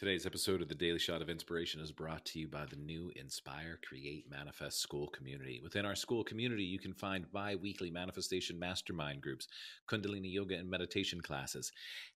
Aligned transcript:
Today's 0.00 0.24
episode 0.24 0.62
of 0.62 0.68
the 0.68 0.74
Daily 0.74 0.98
Shot 0.98 1.20
of 1.20 1.28
Inspiration 1.28 1.78
is 1.78 1.92
brought 1.92 2.24
to 2.24 2.38
you 2.38 2.48
by 2.48 2.64
the 2.64 2.76
new 2.76 3.12
Inspire, 3.16 3.78
Create, 3.86 4.24
Manifest 4.30 4.82
Skool 4.88 5.12
community. 5.12 5.60
Within 5.62 5.84
our 5.84 5.92
Skool 5.92 6.24
community, 6.24 6.64
you 6.64 6.78
can 6.78 6.94
find 6.94 7.30
bi 7.30 7.54
weekly 7.54 7.90
manifestation 7.90 8.58
mastermind 8.58 9.20
groups, 9.20 9.46
Kundalini 9.90 10.32
yoga 10.32 10.56
and 10.56 10.70
meditation 10.70 11.20
classes, 11.20 11.70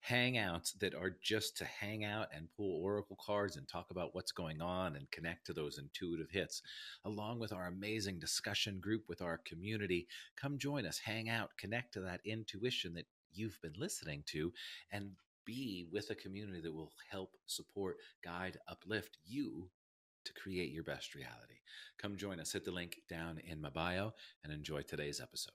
hangouts 0.08 0.72
that 0.78 0.94
are 0.94 1.18
just 1.22 1.58
to 1.58 1.66
hang 1.66 2.06
out 2.06 2.28
and 2.34 2.48
pull 2.56 2.80
oracle 2.82 3.18
cards 3.20 3.58
and 3.58 3.69
talk 3.69 3.90
about 3.90 4.14
what's 4.14 4.32
going 4.32 4.62
on 4.62 4.96
and 4.96 5.10
connect 5.10 5.44
to 5.44 5.53
those 5.53 5.76
intuitive 5.76 6.30
hits, 6.30 6.62
along 7.04 7.38
with 7.38 7.53
our 7.53 7.66
amazing 7.66 8.19
discussion 8.19 8.80
group 8.80 9.03
with 9.10 9.21
our 9.21 9.42
community. 9.44 10.06
Come 10.37 10.56
join 10.56 10.87
us, 10.87 10.98
hang 11.04 11.28
out, 11.28 11.51
connect 11.58 11.92
to 11.92 12.01
that 12.01 12.22
intuition 12.24 12.94
that 12.94 13.04
you've 13.35 13.60
been 13.60 13.74
listening 13.76 14.22
to, 14.28 14.54
and 14.90 15.10
be 15.45 15.87
with 15.92 16.11
a 16.11 16.15
community 16.15 16.60
that 16.60 16.73
will 16.74 16.92
help 17.10 17.30
support, 17.47 17.97
guide, 18.23 18.59
uplift 18.69 19.19
you 19.24 19.70
to 20.24 20.32
create 20.32 20.73
your 20.73 20.84
best 20.84 21.14
reality. 21.14 21.60
Come 21.98 22.16
join 22.16 22.41
us. 22.41 22.52
Hit 22.52 22.64
the 22.64 22.70
link 22.70 22.96
down 23.09 23.38
in 23.46 23.60
my 23.60 23.70
bio 23.70 24.12
and 24.42 24.52
enjoy 24.52 24.82
today's 24.82 25.20
episode. 25.20 25.52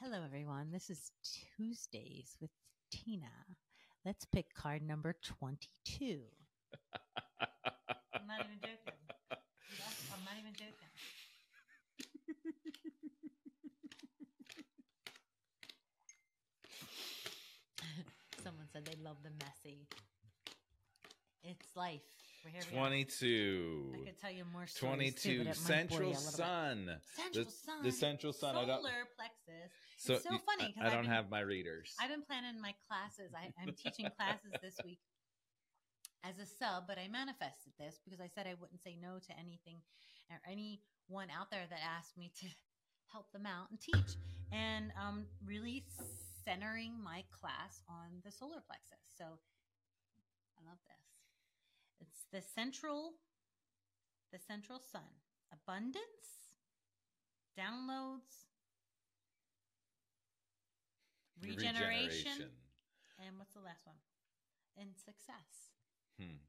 Hello, 0.00 0.22
everyone. 0.24 0.70
This 0.70 0.90
is 0.90 1.10
Tuesdays 1.56 2.36
with 2.40 2.50
Tina. 2.92 3.32
Let's 4.04 4.24
pick 4.24 4.54
card 4.54 4.82
number 4.82 5.16
22. 5.24 6.20
I'm 7.40 8.26
not 8.26 8.40
even 8.40 8.58
joking. 8.60 8.94
I'm 10.12 10.24
not 10.24 10.34
even 10.38 10.52
joking. 10.52 10.90
Someone 18.44 18.68
said 18.72 18.84
they 18.84 18.96
love 19.02 19.16
the 19.24 19.30
messy. 19.66 19.86
It's 21.42 21.76
life. 21.76 22.00
We're 22.44 22.50
here. 22.50 22.62
we 22.70 22.78
22. 22.78 23.92
I 23.94 24.04
could 24.06 24.20
tell 24.20 24.30
you 24.30 24.44
more 24.52 24.66
stories 24.66 25.14
22 25.14 25.28
but 25.28 25.32
it 25.32 25.46
might 25.46 25.46
bore 25.46 25.54
Central 25.54 26.00
you 26.00 26.06
a 26.06 26.18
little 26.18 26.22
bit. 26.22 26.36
Sun. 26.36 26.90
Central 27.16 27.44
the, 27.44 27.50
Sun. 27.50 27.82
The 27.82 27.92
Central 27.92 28.32
Sun. 28.32 28.54
Solar 28.54 28.64
I 28.64 28.66
don't. 28.66 28.82
plexus. 28.82 29.70
So 29.98 30.14
it's 30.14 30.24
so 30.24 30.38
funny 30.46 30.64
I- 30.64 30.66
because 30.66 30.82
I 30.82 30.94
don't 30.94 31.04
been- 31.04 31.12
have 31.12 31.30
my 31.30 31.40
readers. 31.40 31.94
I've 32.00 32.10
been 32.10 32.22
planning 32.22 32.60
my 32.60 32.74
classes. 32.86 33.32
I, 33.34 33.50
I'm 33.60 33.74
teaching 33.74 34.08
classes 34.16 34.52
this 34.62 34.76
week 34.84 34.98
as 36.24 36.38
a 36.38 36.46
sub, 36.46 36.86
but 36.86 36.98
I 36.98 37.08
manifested 37.08 37.72
this 37.78 37.98
because 38.04 38.20
I 38.20 38.28
said 38.28 38.46
I 38.46 38.54
wouldn't 38.60 38.82
say 38.82 38.96
no 39.00 39.18
to 39.18 39.32
anything 39.38 39.82
or 40.30 40.38
anyone 40.46 41.30
out 41.30 41.50
there 41.50 41.66
that 41.70 41.80
asked 41.82 42.16
me 42.18 42.32
to 42.42 42.46
help 43.12 43.30
them 43.32 43.46
out 43.46 43.70
and 43.70 43.80
teach. 43.80 44.14
And 44.52 44.92
um, 44.94 45.26
really 45.44 45.84
centering 46.46 46.94
my 47.02 47.24
class 47.34 47.82
on 47.88 48.22
the 48.24 48.30
solar 48.30 48.62
plexus. 48.66 49.02
So 49.18 49.38
I 50.58 50.68
love 50.68 50.78
this. 50.86 51.06
It's 52.00 52.26
the 52.32 52.42
central, 52.54 53.12
the 54.32 54.38
central 54.38 54.80
sun. 54.80 55.08
Abundance, 55.52 56.52
downloads, 57.58 58.44
regeneration. 61.42 62.50
And 63.24 63.38
what's 63.38 63.54
the 63.54 63.60
last 63.60 63.86
one? 63.86 63.96
And 64.76 64.90
success. 64.96 65.72
Hmm. 66.20 66.42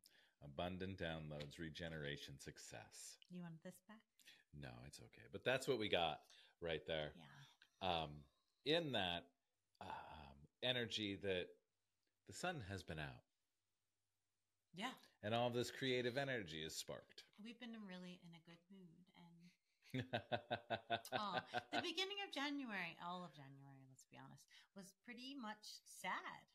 Abundant 0.43 0.97
downloads, 0.97 1.59
regeneration, 1.59 2.39
success. 2.39 3.17
You 3.29 3.41
want 3.41 3.55
this 3.63 3.75
back? 3.87 3.97
No, 4.59 4.69
it's 4.85 4.99
okay. 4.99 5.27
But 5.31 5.43
that's 5.43 5.67
what 5.67 5.79
we 5.79 5.89
got 5.89 6.19
right 6.61 6.85
there. 6.87 7.11
Yeah. 7.81 7.89
Um, 7.89 8.09
in 8.65 8.91
that 8.93 9.23
um, 9.81 9.87
energy 10.63 11.17
that 11.21 11.45
the 12.27 12.33
sun 12.33 12.63
has 12.69 12.83
been 12.83 12.99
out 12.99 13.23
Yeah. 14.77 14.93
and 15.23 15.33
all 15.33 15.49
this 15.49 15.71
creative 15.71 16.17
energy 16.17 16.61
is 16.63 16.75
sparked. 16.75 17.23
We've 17.43 17.59
been 17.59 17.73
really 17.89 18.19
in 18.21 18.29
a 18.37 18.41
good 18.45 18.61
mood. 18.69 19.03
And 19.17 20.03
Aw, 21.17 21.41
the 21.73 21.81
beginning 21.81 22.21
of 22.21 22.29
January, 22.33 22.93
all 23.01 23.25
of 23.25 23.33
January, 23.33 23.81
let's 23.89 24.05
be 24.11 24.17
honest, 24.21 24.45
was 24.75 24.93
pretty 25.03 25.33
much 25.33 25.81
sad 25.83 26.45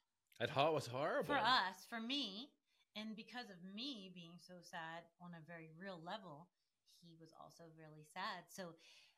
It 0.41 0.51
was 0.55 0.87
horrible. 0.87 1.35
for 1.35 1.41
us, 1.41 1.83
for 1.89 2.01
me. 2.01 2.51
And 2.95 3.17
because 3.17 3.49
of 3.51 3.59
me 3.75 4.13
being 4.15 4.37
so 4.39 4.61
sad 4.61 5.09
on 5.21 5.33
a 5.35 5.43
very 5.49 5.71
real 5.81 5.99
level, 6.05 6.49
he 7.01 7.17
was 7.19 7.33
also 7.41 7.65
really 7.75 8.05
sad. 8.05 8.47
So 8.53 8.77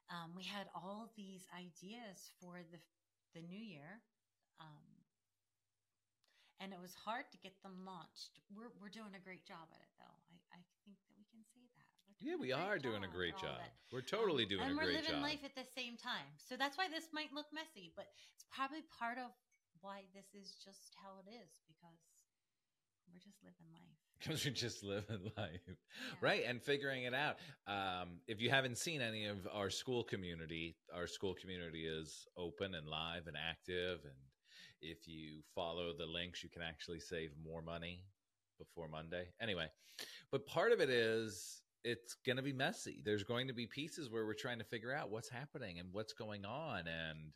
um, 0.08 0.32
we 0.36 0.44
had 0.44 0.70
all 0.74 1.10
these 1.16 1.44
ideas 1.52 2.30
for 2.40 2.62
the 2.70 2.78
the 3.34 3.42
new 3.42 3.58
year. 3.58 4.00
Um, 4.60 5.03
and 6.60 6.72
it 6.72 6.80
was 6.80 6.94
hard 6.94 7.26
to 7.32 7.38
get 7.38 7.54
them 7.62 7.82
launched. 7.84 8.38
We're, 8.54 8.70
we're 8.80 8.92
doing 8.92 9.14
a 9.16 9.22
great 9.22 9.44
job 9.44 9.66
at 9.72 9.80
it, 9.80 9.92
though. 9.98 10.18
I, 10.30 10.58
I 10.58 10.60
think 10.86 10.96
that 11.02 11.14
we 11.18 11.24
can 11.30 11.42
say 11.54 11.64
that. 11.76 11.88
Yeah, 12.22 12.36
we 12.38 12.52
are 12.54 12.78
doing 12.78 13.04
a 13.04 13.10
great 13.10 13.36
job. 13.36 13.58
We're 13.92 14.06
totally 14.06 14.44
Um, 14.44 14.48
doing 14.48 14.62
and 14.64 14.72
a 14.72 14.76
we're 14.76 14.92
living 14.92 15.20
life 15.20 15.42
at 15.44 15.54
the 15.54 15.66
same 15.74 15.96
time. 15.98 16.30
So 16.38 16.56
that's 16.56 16.78
why 16.78 16.88
this 16.88 17.10
might 17.12 17.32
look 17.34 17.46
messy, 17.52 17.92
but 17.96 18.06
it's 18.32 18.46
probably 18.50 18.82
part 18.98 19.18
of 19.18 19.30
why 19.80 20.06
this 20.14 20.32
is 20.32 20.56
just 20.64 20.94
how 20.96 21.18
it 21.20 21.28
is 21.28 21.60
because 21.68 22.00
we're 23.12 23.20
just 23.20 23.42
living 23.44 23.68
life. 23.72 23.98
Because 24.18 24.44
we're 24.46 24.54
just 24.54 24.82
living 24.82 25.30
life. 25.36 25.60
Yeah. 25.66 25.74
Right. 26.20 26.42
And 26.46 26.62
figuring 26.62 27.04
it 27.04 27.14
out. 27.14 27.36
Um, 27.66 28.20
if 28.26 28.40
you 28.40 28.48
haven't 28.48 28.78
seen 28.78 29.02
any 29.02 29.26
of 29.26 29.46
our 29.52 29.68
Skool 29.68 30.06
community, 30.06 30.76
our 30.94 31.04
Skool 31.04 31.36
community 31.36 31.86
is 31.86 32.26
open 32.36 32.74
and 32.74 32.88
live 32.88 33.26
and 33.26 33.36
active. 33.36 34.00
And 34.04 34.14
if 34.84 35.08
you 35.08 35.40
follow 35.54 35.92
the 35.96 36.06
links, 36.06 36.42
you 36.42 36.50
can 36.50 36.62
actually 36.62 37.00
save 37.00 37.30
more 37.42 37.62
money 37.62 38.04
before 38.58 38.86
Monday. 38.88 39.26
Anyway, 39.40 39.66
but 40.30 40.46
part 40.46 40.72
of 40.72 40.80
it 40.80 40.90
is 40.90 41.62
it's 41.84 42.16
going 42.26 42.36
to 42.36 42.42
be 42.42 42.52
messy. 42.52 43.02
There's 43.04 43.24
going 43.24 43.48
to 43.48 43.54
be 43.54 43.66
pieces 43.66 44.10
where 44.10 44.24
we're 44.26 44.34
trying 44.34 44.58
to 44.58 44.64
figure 44.64 44.92
out 44.92 45.10
what's 45.10 45.28
happening 45.28 45.78
and 45.78 45.88
what's 45.92 46.12
going 46.12 46.44
on. 46.44 46.86
And 46.86 47.32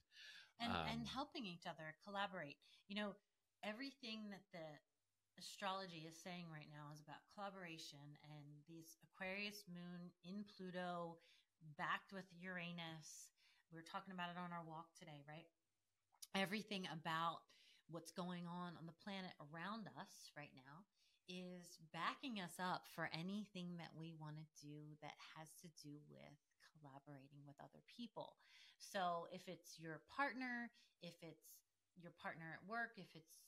and 0.60 0.72
Um, 0.72 0.86
and 0.92 1.06
helping 1.06 1.47
each 1.47 1.66
other 1.66 1.94
collaborate. 2.04 2.56
You 2.88 2.97
know, 2.97 3.16
everything 3.62 4.30
that 4.30 4.44
the 4.53 4.69
astrology 5.38 6.04
is 6.09 6.19
saying 6.19 6.47
right 6.50 6.69
now 6.69 6.91
is 6.92 7.00
about 7.00 7.22
collaboration 7.34 8.03
and 8.26 8.44
these 8.66 8.98
Aquarius 9.06 9.65
moon 9.70 10.10
in 10.25 10.44
Pluto 10.56 11.19
backed 11.78 12.12
with 12.12 12.26
Uranus. 12.42 13.30
We 13.70 13.78
were 13.78 13.86
talking 13.86 14.12
about 14.12 14.30
it 14.30 14.38
on 14.38 14.50
our 14.50 14.65
walk 14.66 14.91
today, 14.98 15.22
right? 15.28 15.47
Everything 16.34 16.87
about 16.93 17.41
what's 17.91 18.12
going 18.12 18.44
on 18.47 18.77
on 18.77 18.84
the 18.87 19.00
planet 19.05 19.33
around 19.41 19.89
us 19.97 20.31
right 20.37 20.53
now 20.55 20.84
is 21.28 21.77
backing 21.93 22.41
us 22.41 22.56
up 22.61 22.89
for 22.94 23.09
anything 23.12 23.77
that 23.77 23.93
we 23.93 24.16
want 24.16 24.37
to 24.37 24.47
do 24.61 24.97
that 25.03 25.16
has 25.37 25.49
to 25.61 25.69
do 25.84 26.00
with 26.09 26.37
collaborating 26.72 27.44
with 27.44 27.56
other 27.61 27.84
people. 27.84 28.37
So 28.78 29.28
if 29.33 29.44
it's 29.49 29.77
your 29.78 30.00
partner, 30.09 30.71
if 31.03 31.16
it's 31.22 31.61
your 32.00 32.12
partner 32.16 32.56
at 32.56 32.65
work, 32.69 32.97
if 32.97 33.12
it's 33.15 33.45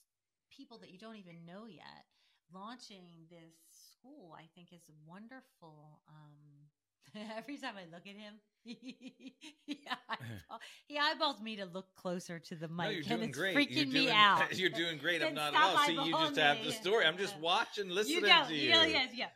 people 0.51 0.79
that 0.79 0.91
you 0.91 0.99
don't 0.99 1.17
even 1.17 1.47
know 1.47 1.65
yet, 1.67 2.05
launching 2.53 3.29
this 3.31 3.57
Skool, 3.73 4.35
I 4.37 4.49
think 4.55 4.73
is 4.73 4.91
wonderful. 5.07 6.03
Um, 6.09 6.69
every 7.39 7.57
time 7.57 7.77
I 7.79 7.89
look 7.89 8.07
at 8.07 8.19
him, 8.19 8.41
he, 8.65 9.35
eyeball, 9.69 10.61
he 10.87 10.99
eyeballs 10.99 11.41
me 11.41 11.57
to 11.57 11.65
look 11.65 11.95
closer 11.95 12.39
to 12.39 12.55
the 12.55 12.69
mic, 12.69 12.79
no, 12.79 12.91
you're 12.91 13.05
and 13.11 13.23
it's 13.25 13.39
great. 13.39 13.57
freaking 13.57 13.77
you're 13.77 13.87
me 13.87 13.93
doing, 14.05 14.09
out. 14.11 14.57
You're 14.59 14.71
doing 14.71 14.99
great. 14.99 15.23
I'm 15.23 15.35
not 15.35 15.55
at 15.55 15.61
all. 15.61 15.79
See, 15.87 15.93
you 15.95 16.13
just 16.13 16.37
have 16.37 16.65
the 16.65 16.73
story. 16.73 17.05
I'm 17.07 17.17
just 17.19 17.39
watching, 17.39 17.89
listening 17.91 18.17
you 18.17 18.21
to 18.49 18.55
you. 18.55 18.63
you 18.63 18.71
know, 18.71 18.83
yes, 18.85 19.09
yeah. 19.15 19.27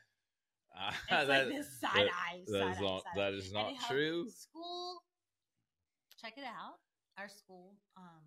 Ah, 0.77 0.89
It's 0.91 1.09
that- 1.09 1.29
like 1.29 1.49
this 1.49 1.81
side 1.81 1.91
that- 1.95 2.09
eye, 2.13 2.41
that 2.47 2.53
side 2.53 2.71
is 2.73 2.79
eye, 2.79 2.83
not- 2.83 3.03
side 3.03 3.13
that 3.17 3.33
is 3.35 3.53
not 3.53 3.67
Anyhow, 3.67 3.89
true. 3.89 4.27
Skool, 4.27 4.95
check 6.21 6.35
it 6.37 6.45
out. 6.45 6.79
Our 7.17 7.27
Skool 7.27 7.77
um, 7.97 8.27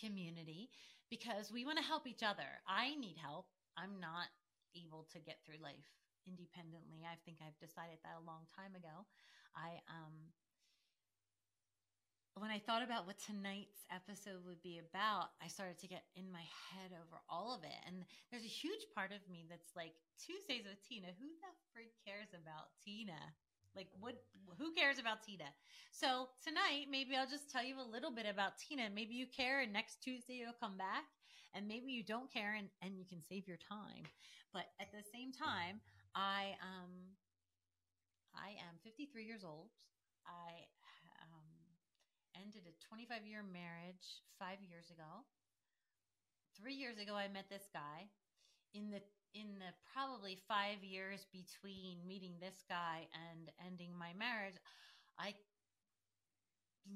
community 0.00 0.70
because 1.10 1.52
we 1.52 1.64
want 1.64 1.78
to 1.78 1.84
help 1.84 2.06
each 2.06 2.22
other. 2.22 2.48
I 2.66 2.94
need 2.96 3.16
help. 3.20 3.46
I'm 3.76 4.00
not 4.00 4.28
able 4.74 5.06
to 5.12 5.18
get 5.20 5.38
through 5.44 5.60
life 5.62 5.86
independently. 6.26 7.04
I 7.04 7.16
think 7.24 7.38
I've 7.40 7.56
decided 7.60 7.98
that 8.04 8.16
a 8.20 8.24
long 8.24 8.44
time 8.56 8.76
ago. 8.76 9.04
I 9.58 9.82
um 9.90 10.14
when 12.38 12.54
I 12.54 12.62
thought 12.62 12.86
about 12.86 13.02
what 13.06 13.18
tonight's 13.18 13.82
episode 13.90 14.46
would 14.46 14.62
be 14.62 14.78
about, 14.78 15.34
I 15.42 15.50
started 15.50 15.78
to 15.82 15.90
get 15.90 16.06
in 16.14 16.30
my 16.30 16.46
head 16.70 16.94
over 16.94 17.18
all 17.28 17.50
of 17.50 17.66
it. 17.66 17.74
And 17.86 18.06
there's 18.30 18.46
a 18.46 18.50
huge 18.62 18.86
part 18.94 19.10
of 19.10 19.18
me 19.26 19.42
that's 19.50 19.74
like, 19.74 19.98
Tuesdays 20.18 20.66
with 20.66 20.78
Tina, 20.86 21.10
who 21.18 21.26
the 21.42 21.50
freak 21.74 21.94
cares 22.06 22.30
about 22.34 22.74
Tina? 22.82 23.18
Like, 23.74 23.88
what? 24.00 24.18
Who 24.58 24.72
cares 24.72 24.98
about 24.98 25.22
Tina? 25.22 25.46
So 25.92 26.30
tonight, 26.42 26.86
maybe 26.90 27.14
I'll 27.14 27.28
just 27.28 27.50
tell 27.50 27.62
you 27.62 27.78
a 27.78 27.86
little 27.86 28.10
bit 28.10 28.26
about 28.26 28.58
Tina. 28.58 28.90
Maybe 28.90 29.14
you 29.14 29.26
care, 29.26 29.60
and 29.60 29.72
next 29.72 30.02
Tuesday 30.02 30.40
you'll 30.42 30.58
come 30.58 30.76
back, 30.76 31.04
and 31.54 31.68
maybe 31.68 31.92
you 31.92 32.02
don't 32.02 32.32
care, 32.32 32.54
and 32.58 32.68
and 32.82 32.98
you 32.98 33.04
can 33.04 33.22
save 33.22 33.46
your 33.46 33.58
time. 33.58 34.02
But 34.52 34.66
at 34.80 34.90
the 34.90 35.04
same 35.12 35.30
time, 35.30 35.78
I 36.16 36.56
um, 36.58 37.14
I 38.38 38.54
am 38.62 38.78
53 38.86 39.26
years 39.26 39.42
old. 39.42 39.68
I 40.26 40.64
um, 41.26 41.50
ended 42.38 42.62
a 42.70 42.74
25 42.86 43.26
year 43.26 43.42
marriage 43.42 44.22
five 44.38 44.62
years 44.62 44.90
ago. 44.90 45.26
Three 46.54 46.74
years 46.74 46.98
ago, 46.98 47.14
I 47.14 47.28
met 47.28 47.50
this 47.50 47.66
guy. 47.74 48.06
In 48.74 48.90
the 48.90 49.02
in 49.34 49.58
the 49.60 49.74
probably 49.92 50.38
five 50.48 50.82
years 50.82 51.26
between 51.32 52.06
meeting 52.06 52.32
this 52.40 52.64
guy 52.68 53.06
and 53.12 53.50
ending 53.66 53.92
my 53.92 54.14
marriage, 54.16 54.56
I 55.18 55.34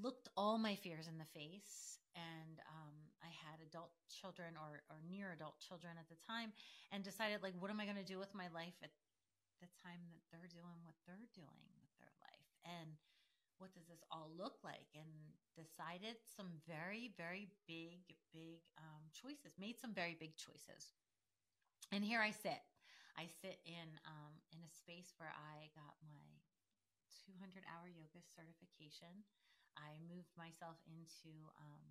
looked 0.01 0.29
all 0.37 0.57
my 0.59 0.75
fears 0.77 1.09
in 1.09 1.19
the 1.19 1.29
face 1.37 1.99
and 2.17 2.61
um, 2.65 2.97
i 3.21 3.29
had 3.29 3.61
adult 3.61 3.93
children 4.09 4.57
or, 4.57 4.81
or 4.89 4.97
near 5.11 5.33
adult 5.33 5.57
children 5.61 5.93
at 6.01 6.09
the 6.09 6.17
time 6.25 6.53
and 6.93 7.05
decided 7.05 7.43
like 7.43 7.53
what 7.61 7.71
am 7.71 7.81
i 7.81 7.85
going 7.85 8.01
to 8.01 8.07
do 8.07 8.19
with 8.19 8.33
my 8.33 8.49
life 8.55 8.77
at 8.83 8.89
the 9.63 9.71
time 9.81 10.03
that 10.11 10.23
they're 10.35 10.51
doing 10.51 10.83
what 10.83 10.99
they're 11.07 11.31
doing 11.33 11.71
with 11.79 11.95
their 12.03 12.13
life 12.19 12.51
and 12.67 12.99
what 13.63 13.71
does 13.79 13.87
this 13.87 14.03
all 14.11 14.27
look 14.35 14.59
like? 14.67 14.91
And 14.99 15.07
decided 15.55 16.19
some 16.27 16.59
very 16.67 17.15
very 17.15 17.47
big 17.71 18.03
big 18.35 18.59
um, 18.75 19.07
choices 19.15 19.55
made 19.55 19.79
some 19.79 19.95
very 19.95 20.19
big 20.19 20.35
choices. 20.35 20.99
And 21.95 22.03
here 22.03 22.19
i 22.19 22.35
sit. 22.35 22.59
I 23.15 23.29
sit 23.29 23.61
in 23.63 23.87
um, 24.09 24.35
in 24.51 24.59
a 24.67 24.73
space 24.73 25.15
where 25.21 25.31
i 25.31 25.71
got 25.79 25.95
my 26.03 26.43
200 27.29 27.63
hour 27.71 27.87
yoga 27.87 28.19
certification. 28.35 29.23
I 29.79 29.97
moved 30.05 30.35
myself 30.37 30.77
into 30.91 31.33
um, 31.57 31.87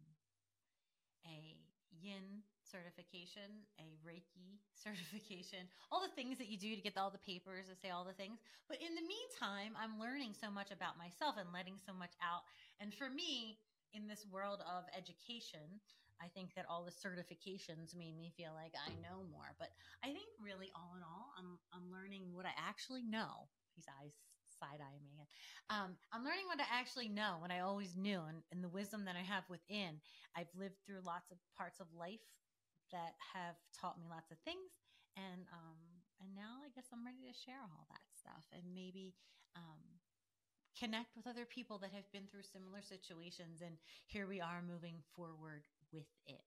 a 1.26 1.56
yin 2.00 2.44
certification, 2.64 3.68
a 3.80 3.92
Reiki 4.08 4.64
certification, 4.74 5.68
all 5.92 6.02
the 6.02 6.16
things 6.16 6.40
that 6.40 6.48
you 6.48 6.58
do 6.58 6.76
to 6.76 6.82
get 6.82 6.96
all 6.96 7.12
the 7.12 7.22
papers 7.22 7.68
to 7.68 7.76
say 7.76 7.92
all 7.92 8.08
the 8.08 8.16
things. 8.16 8.40
But 8.72 8.80
in 8.80 8.96
the 8.96 9.04
meantime, 9.04 9.76
I'm 9.76 10.00
learning 10.00 10.34
so 10.40 10.50
much 10.50 10.72
about 10.72 10.96
myself 10.96 11.36
and 11.36 11.52
letting 11.52 11.76
so 11.76 11.92
much 11.92 12.16
out. 12.24 12.48
And 12.80 12.94
for 12.96 13.12
me, 13.12 13.60
in 13.92 14.08
this 14.08 14.24
world 14.32 14.64
of 14.64 14.88
education, 14.96 15.84
I 16.22 16.30
think 16.32 16.54
that 16.56 16.70
all 16.70 16.86
the 16.86 16.94
certifications 16.94 17.98
made 17.98 18.16
me 18.16 18.32
feel 18.38 18.54
like 18.54 18.78
I 18.78 18.94
know 19.02 19.26
more. 19.34 19.58
But 19.58 19.74
I 20.06 20.14
think 20.14 20.30
really 20.40 20.70
all 20.78 20.94
in 20.96 21.04
all, 21.04 21.34
I'm 21.36 21.58
I'm 21.74 21.90
learning 21.92 22.30
what 22.32 22.46
I 22.46 22.54
actually 22.56 23.04
know. 23.04 23.50
These 23.76 23.90
eyes 23.90 24.14
side 24.62 24.78
eyeing 24.78 25.10
me. 25.18 25.26
Um, 25.74 25.98
I'm 26.14 26.22
learning 26.22 26.46
what 26.46 26.62
I 26.62 26.70
actually 26.70 27.10
know, 27.10 27.42
what 27.42 27.50
I 27.50 27.66
always 27.66 27.98
knew, 27.98 28.22
and, 28.30 28.46
and 28.54 28.62
the 28.62 28.70
wisdom 28.70 29.10
that 29.10 29.18
I 29.18 29.26
have 29.26 29.50
within. 29.50 29.98
I've 30.38 30.54
lived 30.54 30.78
through 30.86 31.02
lots 31.02 31.34
of 31.34 31.42
parts 31.58 31.82
of 31.82 31.90
life 31.98 32.22
that 32.94 33.18
have 33.34 33.58
taught 33.74 33.98
me 33.98 34.06
lots 34.06 34.30
of 34.30 34.38
things, 34.46 34.70
and 35.18 35.50
um, 35.50 35.82
and 36.22 36.30
now 36.38 36.62
I 36.62 36.70
guess 36.78 36.94
I'm 36.94 37.02
ready 37.02 37.26
to 37.26 37.34
share 37.34 37.58
all 37.66 37.90
that 37.90 38.06
stuff 38.14 38.46
and 38.54 38.78
maybe 38.78 39.18
um, 39.58 39.82
connect 40.78 41.18
with 41.18 41.26
other 41.26 41.46
people 41.46 41.78
that 41.80 41.92
have 41.92 42.06
been 42.14 42.30
through 42.30 42.46
similar 42.46 42.82
situations. 42.82 43.62
And 43.66 43.76
here 44.06 44.28
we 44.28 44.40
are 44.40 44.62
moving 44.62 45.02
forward 45.16 45.66
with 45.92 46.08
it 46.26 46.46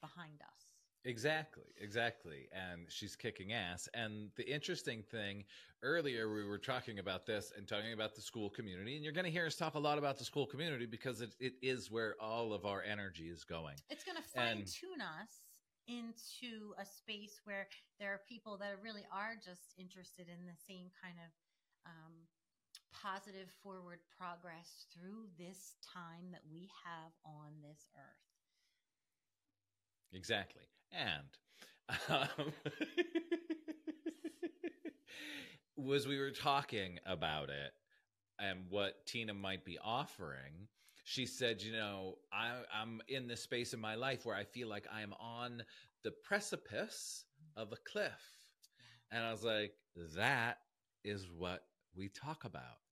behind 0.00 0.42
us. 0.42 0.75
Exactly, 1.06 1.70
exactly. 1.80 2.48
And 2.50 2.86
she's 2.88 3.14
kicking 3.14 3.52
ass. 3.52 3.88
And 3.94 4.30
the 4.36 4.52
interesting 4.52 5.04
thing, 5.04 5.44
earlier 5.84 6.34
we 6.34 6.44
were 6.44 6.58
talking 6.58 6.98
about 6.98 7.26
this 7.26 7.52
and 7.56 7.68
talking 7.68 7.92
about 7.92 8.16
the 8.16 8.20
Skool 8.20 8.52
community. 8.52 8.96
And 8.96 9.04
you're 9.04 9.12
going 9.12 9.24
to 9.24 9.30
hear 9.30 9.46
us 9.46 9.54
talk 9.54 9.76
a 9.76 9.78
lot 9.78 9.98
about 9.98 10.18
the 10.18 10.24
Skool 10.24 10.50
community 10.50 10.84
because 10.84 11.20
it, 11.20 11.30
it 11.38 11.52
is 11.62 11.92
where 11.92 12.16
all 12.20 12.52
of 12.52 12.66
our 12.66 12.82
energy 12.82 13.28
is 13.28 13.44
going. 13.44 13.76
It's 13.88 14.02
going 14.02 14.16
to 14.16 14.22
fine 14.22 14.64
tune 14.64 15.00
us 15.00 15.46
into 15.86 16.74
a 16.76 16.84
space 16.84 17.40
where 17.44 17.68
there 18.00 18.12
are 18.12 18.20
people 18.28 18.58
that 18.58 18.74
really 18.82 19.06
are 19.12 19.34
just 19.36 19.74
interested 19.78 20.26
in 20.26 20.44
the 20.44 20.58
same 20.66 20.90
kind 21.00 21.14
of 21.22 21.30
um, 21.86 22.26
positive 22.92 23.48
forward 23.62 24.00
progress 24.18 24.86
through 24.92 25.30
this 25.38 25.76
time 25.94 26.32
that 26.32 26.42
we 26.50 26.68
have 26.82 27.12
on 27.24 27.52
this 27.62 27.86
earth. 27.94 28.26
Exactly. 30.12 30.66
And 30.92 31.98
um, 32.08 32.52
was 35.76 36.06
we 36.06 36.18
were 36.18 36.30
talking 36.30 36.98
about 37.06 37.48
it 37.50 37.72
and 38.38 38.60
what 38.68 39.06
Tina 39.06 39.34
might 39.34 39.64
be 39.64 39.78
offering, 39.82 40.68
she 41.04 41.26
said, 41.26 41.62
you 41.62 41.72
know, 41.72 42.16
I, 42.32 42.62
I'm 42.74 43.00
in 43.08 43.28
this 43.28 43.42
space 43.42 43.72
in 43.72 43.80
my 43.80 43.94
life 43.94 44.26
where 44.26 44.36
I 44.36 44.44
feel 44.44 44.68
like 44.68 44.86
I 44.92 45.02
am 45.02 45.14
on 45.20 45.62
the 46.04 46.12
precipice 46.24 47.24
of 47.56 47.72
a 47.72 47.76
cliff. 47.90 48.20
And 49.10 49.24
I 49.24 49.30
was 49.30 49.44
like, 49.44 49.72
that 50.16 50.58
is 51.04 51.28
what 51.36 51.62
we 51.96 52.08
talk 52.08 52.44
about 52.44 52.85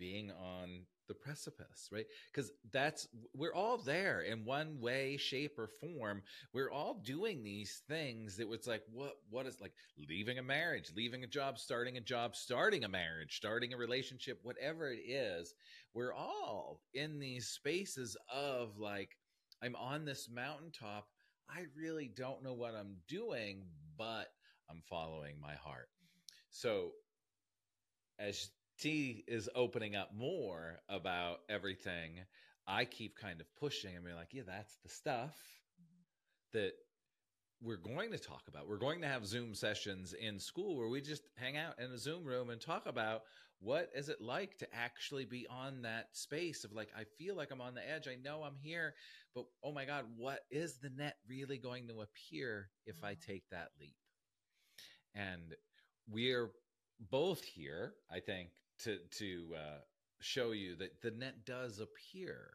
being 0.00 0.32
on 0.32 0.86
the 1.06 1.14
precipice, 1.14 1.88
right? 1.92 2.06
Because 2.32 2.52
that's 2.72 3.06
we're 3.34 3.52
all 3.52 3.78
there 3.78 4.22
in 4.22 4.44
one 4.44 4.80
way, 4.80 5.16
shape, 5.16 5.58
or 5.58 5.68
form. 5.68 6.22
We're 6.52 6.70
all 6.70 7.02
doing 7.04 7.44
these 7.44 7.82
things 7.88 8.36
that 8.36 8.48
was 8.48 8.66
like 8.66 8.82
what 8.92 9.16
what 9.28 9.46
is 9.46 9.60
like 9.60 9.72
leaving 10.08 10.38
a 10.38 10.42
marriage, 10.42 10.90
leaving 10.96 11.22
a 11.22 11.28
job, 11.28 11.58
starting 11.58 11.96
a 11.96 12.00
job, 12.00 12.34
starting 12.34 12.84
a 12.84 12.88
marriage, 12.88 13.36
starting 13.36 13.74
a 13.74 13.76
relationship, 13.76 14.38
whatever 14.42 14.90
it 14.90 15.00
is. 15.00 15.54
We're 15.94 16.14
all 16.14 16.80
in 16.94 17.18
these 17.18 17.48
spaces 17.48 18.16
of 18.32 18.78
like, 18.78 19.16
I'm 19.62 19.76
on 19.76 20.04
this 20.04 20.28
mountaintop. 20.32 21.08
I 21.48 21.64
really 21.76 22.10
don't 22.16 22.44
know 22.44 22.54
what 22.54 22.76
I'm 22.76 22.96
doing, 23.08 23.64
but 23.98 24.28
I'm 24.70 24.82
following 24.88 25.34
my 25.40 25.54
heart. 25.54 25.88
So 26.50 26.92
as 28.20 28.50
T 28.80 29.24
is 29.28 29.48
opening 29.54 29.94
up 29.96 30.10
more 30.14 30.80
about 30.88 31.40
everything, 31.48 32.20
I 32.66 32.84
keep 32.84 33.16
kind 33.16 33.40
of 33.40 33.46
pushing 33.56 33.94
and 33.96 34.04
being 34.04 34.16
like, 34.16 34.32
yeah, 34.32 34.42
that's 34.46 34.76
the 34.82 34.88
stuff 34.88 35.36
mm-hmm. 35.80 36.58
that 36.58 36.72
we're 37.62 37.76
going 37.76 38.10
to 38.12 38.18
talk 38.18 38.42
about. 38.48 38.68
We're 38.68 38.78
going 38.78 39.02
to 39.02 39.08
have 39.08 39.26
Zoom 39.26 39.54
sessions 39.54 40.14
in 40.14 40.36
Skool 40.36 40.76
where 40.76 40.88
we 40.88 41.00
just 41.00 41.22
hang 41.36 41.56
out 41.56 41.78
in 41.78 41.90
a 41.90 41.98
Zoom 41.98 42.24
room 42.24 42.48
and 42.50 42.60
talk 42.60 42.86
about 42.86 43.22
what 43.60 43.90
is 43.94 44.08
it 44.08 44.22
like 44.22 44.56
to 44.58 44.74
actually 44.74 45.26
be 45.26 45.46
on 45.50 45.82
that 45.82 46.08
space 46.12 46.64
of 46.64 46.72
like, 46.72 46.88
I 46.96 47.04
feel 47.18 47.36
like 47.36 47.50
I'm 47.50 47.60
on 47.60 47.74
the 47.74 47.86
edge. 47.86 48.08
I 48.08 48.16
know 48.24 48.42
I'm 48.42 48.56
here, 48.62 48.94
but 49.34 49.44
oh 49.62 49.72
my 49.72 49.84
God, 49.84 50.06
what 50.16 50.40
is 50.50 50.78
the 50.78 50.88
net 50.88 51.16
really 51.28 51.58
going 51.58 51.88
to 51.88 52.00
appear 52.00 52.70
if 52.86 52.96
mm-hmm. 52.96 53.06
I 53.06 53.16
take 53.26 53.50
that 53.50 53.72
leap? 53.78 53.96
And 55.14 55.54
we're 56.08 56.50
both 57.10 57.42
here, 57.42 57.92
I 58.10 58.20
think, 58.20 58.48
to 58.84 58.98
to 59.18 59.46
uh, 59.56 59.80
show 60.20 60.52
you 60.52 60.76
that 60.76 61.00
the 61.02 61.10
net 61.10 61.44
does 61.44 61.80
appear, 61.80 62.52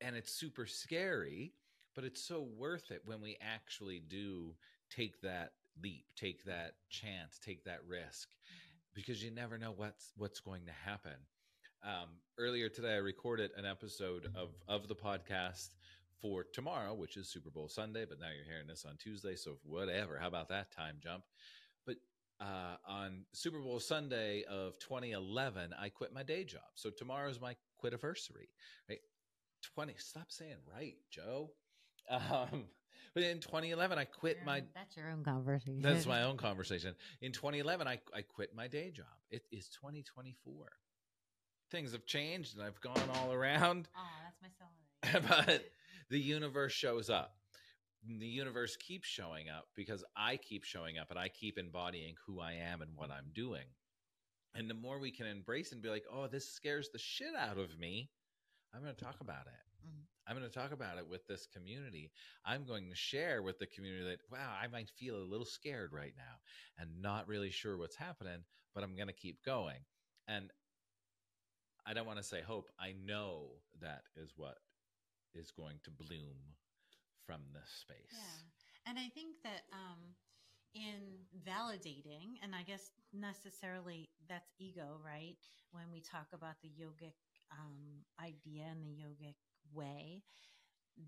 and 0.00 0.16
it's 0.16 0.32
super 0.32 0.66
scary, 0.66 1.52
but 1.94 2.04
it's 2.04 2.22
so 2.22 2.46
worth 2.56 2.90
it 2.90 3.02
when 3.04 3.20
we 3.20 3.36
actually 3.40 4.00
do 4.00 4.54
take 4.90 5.20
that 5.22 5.52
leap, 5.82 6.04
take 6.16 6.44
that 6.44 6.74
chance, 6.90 7.38
take 7.38 7.64
that 7.64 7.80
risk, 7.86 8.28
because 8.94 9.22
you 9.22 9.30
never 9.30 9.58
know 9.58 9.72
what's 9.76 10.12
what's 10.16 10.40
going 10.40 10.66
to 10.66 10.72
happen. 10.72 11.16
Um, 11.84 12.08
earlier 12.38 12.68
today, 12.68 12.94
I 12.94 12.98
recorded 12.98 13.50
an 13.56 13.64
episode 13.64 14.30
of 14.34 14.50
of 14.68 14.88
the 14.88 14.96
podcast 14.96 15.70
for 16.20 16.44
tomorrow, 16.44 16.94
which 16.94 17.16
is 17.16 17.28
Super 17.28 17.50
Bowl 17.50 17.68
Sunday, 17.68 18.04
but 18.08 18.20
now 18.20 18.28
you're 18.34 18.44
hearing 18.44 18.68
this 18.68 18.84
on 18.88 18.96
Tuesday, 18.96 19.34
so 19.34 19.58
whatever. 19.64 20.18
How 20.18 20.28
about 20.28 20.48
that 20.50 20.70
time 20.70 20.96
jump? 21.02 21.24
Uh, 22.42 22.76
on 22.86 23.24
Super 23.32 23.60
Bowl 23.60 23.78
Sunday 23.78 24.44
of 24.50 24.78
2011, 24.80 25.74
I 25.78 25.88
quit 25.88 26.12
my 26.12 26.22
day 26.22 26.44
job. 26.44 26.62
So 26.74 26.90
tomorrow's 26.90 27.40
my 27.40 27.54
quit 27.78 27.92
anniversary, 27.92 28.48
right? 28.88 28.98
20, 29.74 29.94
stop 29.98 30.26
saying 30.28 30.56
right, 30.74 30.96
Joe. 31.10 31.50
Um, 32.10 32.64
but 33.14 33.22
in 33.22 33.38
2011, 33.38 33.96
I 33.96 34.04
quit 34.04 34.38
your, 34.38 34.44
my. 34.44 34.64
That's 34.74 34.96
your 34.96 35.08
own 35.08 35.22
conversation. 35.22 35.80
That's 35.80 36.04
my 36.04 36.22
own 36.24 36.36
conversation. 36.36 36.96
In 37.20 37.30
2011, 37.30 37.86
I, 37.86 38.00
I 38.12 38.22
quit 38.22 38.56
my 38.56 38.66
day 38.66 38.90
job. 38.90 39.06
It 39.30 39.44
is 39.52 39.68
2024. 39.68 40.54
Things 41.70 41.92
have 41.92 42.04
changed 42.04 42.56
and 42.56 42.66
I've 42.66 42.80
gone 42.80 43.08
all 43.14 43.32
around. 43.32 43.88
Oh, 43.96 44.00
that's 44.24 44.42
my 44.42 45.20
soul. 45.38 45.46
but 45.46 45.64
the 46.10 46.18
universe 46.18 46.72
shows 46.72 47.08
up 47.08 47.36
the 48.06 48.26
universe 48.26 48.76
keeps 48.76 49.06
showing 49.06 49.48
up 49.48 49.68
because 49.76 50.04
I 50.16 50.36
keep 50.36 50.64
showing 50.64 50.98
up 50.98 51.10
and 51.10 51.18
I 51.18 51.28
keep 51.28 51.58
embodying 51.58 52.14
who 52.26 52.40
I 52.40 52.54
am 52.54 52.82
and 52.82 52.90
what 52.96 53.10
I'm 53.10 53.30
doing. 53.34 53.66
And 54.54 54.68
the 54.68 54.74
more 54.74 54.98
we 54.98 55.10
can 55.10 55.26
embrace 55.26 55.72
and 55.72 55.80
be 55.80 55.88
like, 55.88 56.04
oh, 56.12 56.26
this 56.26 56.52
scares 56.52 56.90
the 56.92 56.98
shit 56.98 57.34
out 57.38 57.58
of 57.58 57.78
me, 57.78 58.10
I'm 58.74 58.82
going 58.82 58.94
to 58.94 59.04
talk 59.04 59.20
about 59.20 59.46
it. 59.46 59.86
Mm-hmm. 59.86 60.02
I'm 60.26 60.36
going 60.36 60.48
to 60.48 60.58
talk 60.58 60.72
about 60.72 60.98
it 60.98 61.08
with 61.08 61.26
this 61.26 61.46
community. 61.46 62.10
I'm 62.44 62.64
going 62.64 62.88
to 62.90 62.96
share 62.96 63.42
with 63.42 63.58
the 63.58 63.66
community 63.66 64.04
that, 64.04 64.18
wow, 64.30 64.54
I 64.60 64.66
might 64.66 64.90
feel 64.90 65.16
a 65.16 65.24
little 65.30 65.46
scared 65.46 65.92
right 65.92 66.14
now 66.16 66.40
and 66.78 66.90
not 67.00 67.28
really 67.28 67.50
sure 67.50 67.78
what's 67.78 67.96
happening, 67.96 68.44
but 68.74 68.84
I'm 68.84 68.96
going 68.96 69.08
to 69.08 69.14
keep 69.14 69.44
going. 69.44 69.78
And 70.28 70.50
I 71.86 71.94
don't 71.94 72.06
want 72.06 72.18
to 72.18 72.24
say 72.24 72.40
hope. 72.40 72.68
I 72.78 72.94
know 73.04 73.46
that 73.80 74.02
is 74.16 74.32
what 74.36 74.56
is 75.34 75.50
going 75.50 75.78
to 75.84 75.90
bloom 75.90 76.36
from 77.26 77.40
this 77.52 77.70
space. 77.80 78.12
Yeah. 78.12 78.90
And 78.90 78.98
I 78.98 79.08
think 79.14 79.36
that 79.44 79.62
um, 79.72 80.14
in 80.74 81.22
validating, 81.46 82.40
and 82.42 82.54
I 82.54 82.62
guess 82.62 82.90
necessarily 83.12 84.10
that's 84.28 84.52
ego, 84.58 84.98
right? 85.04 85.38
When 85.70 85.84
we 85.92 86.00
talk 86.00 86.28
about 86.32 86.56
the 86.62 86.68
yogic 86.68 87.14
um, 87.50 88.04
idea 88.20 88.64
and 88.70 88.84
the 88.84 88.96
yogic 88.96 89.36
way, 89.72 90.22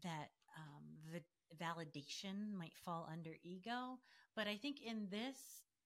that 0.02 0.30
um, 0.56 0.84
the 1.12 1.20
validation 1.62 2.52
might 2.56 2.76
fall 2.84 3.08
under 3.10 3.36
ego. 3.42 3.98
But 4.36 4.46
I 4.46 4.56
think 4.56 4.80
in 4.82 5.08
this 5.10 5.36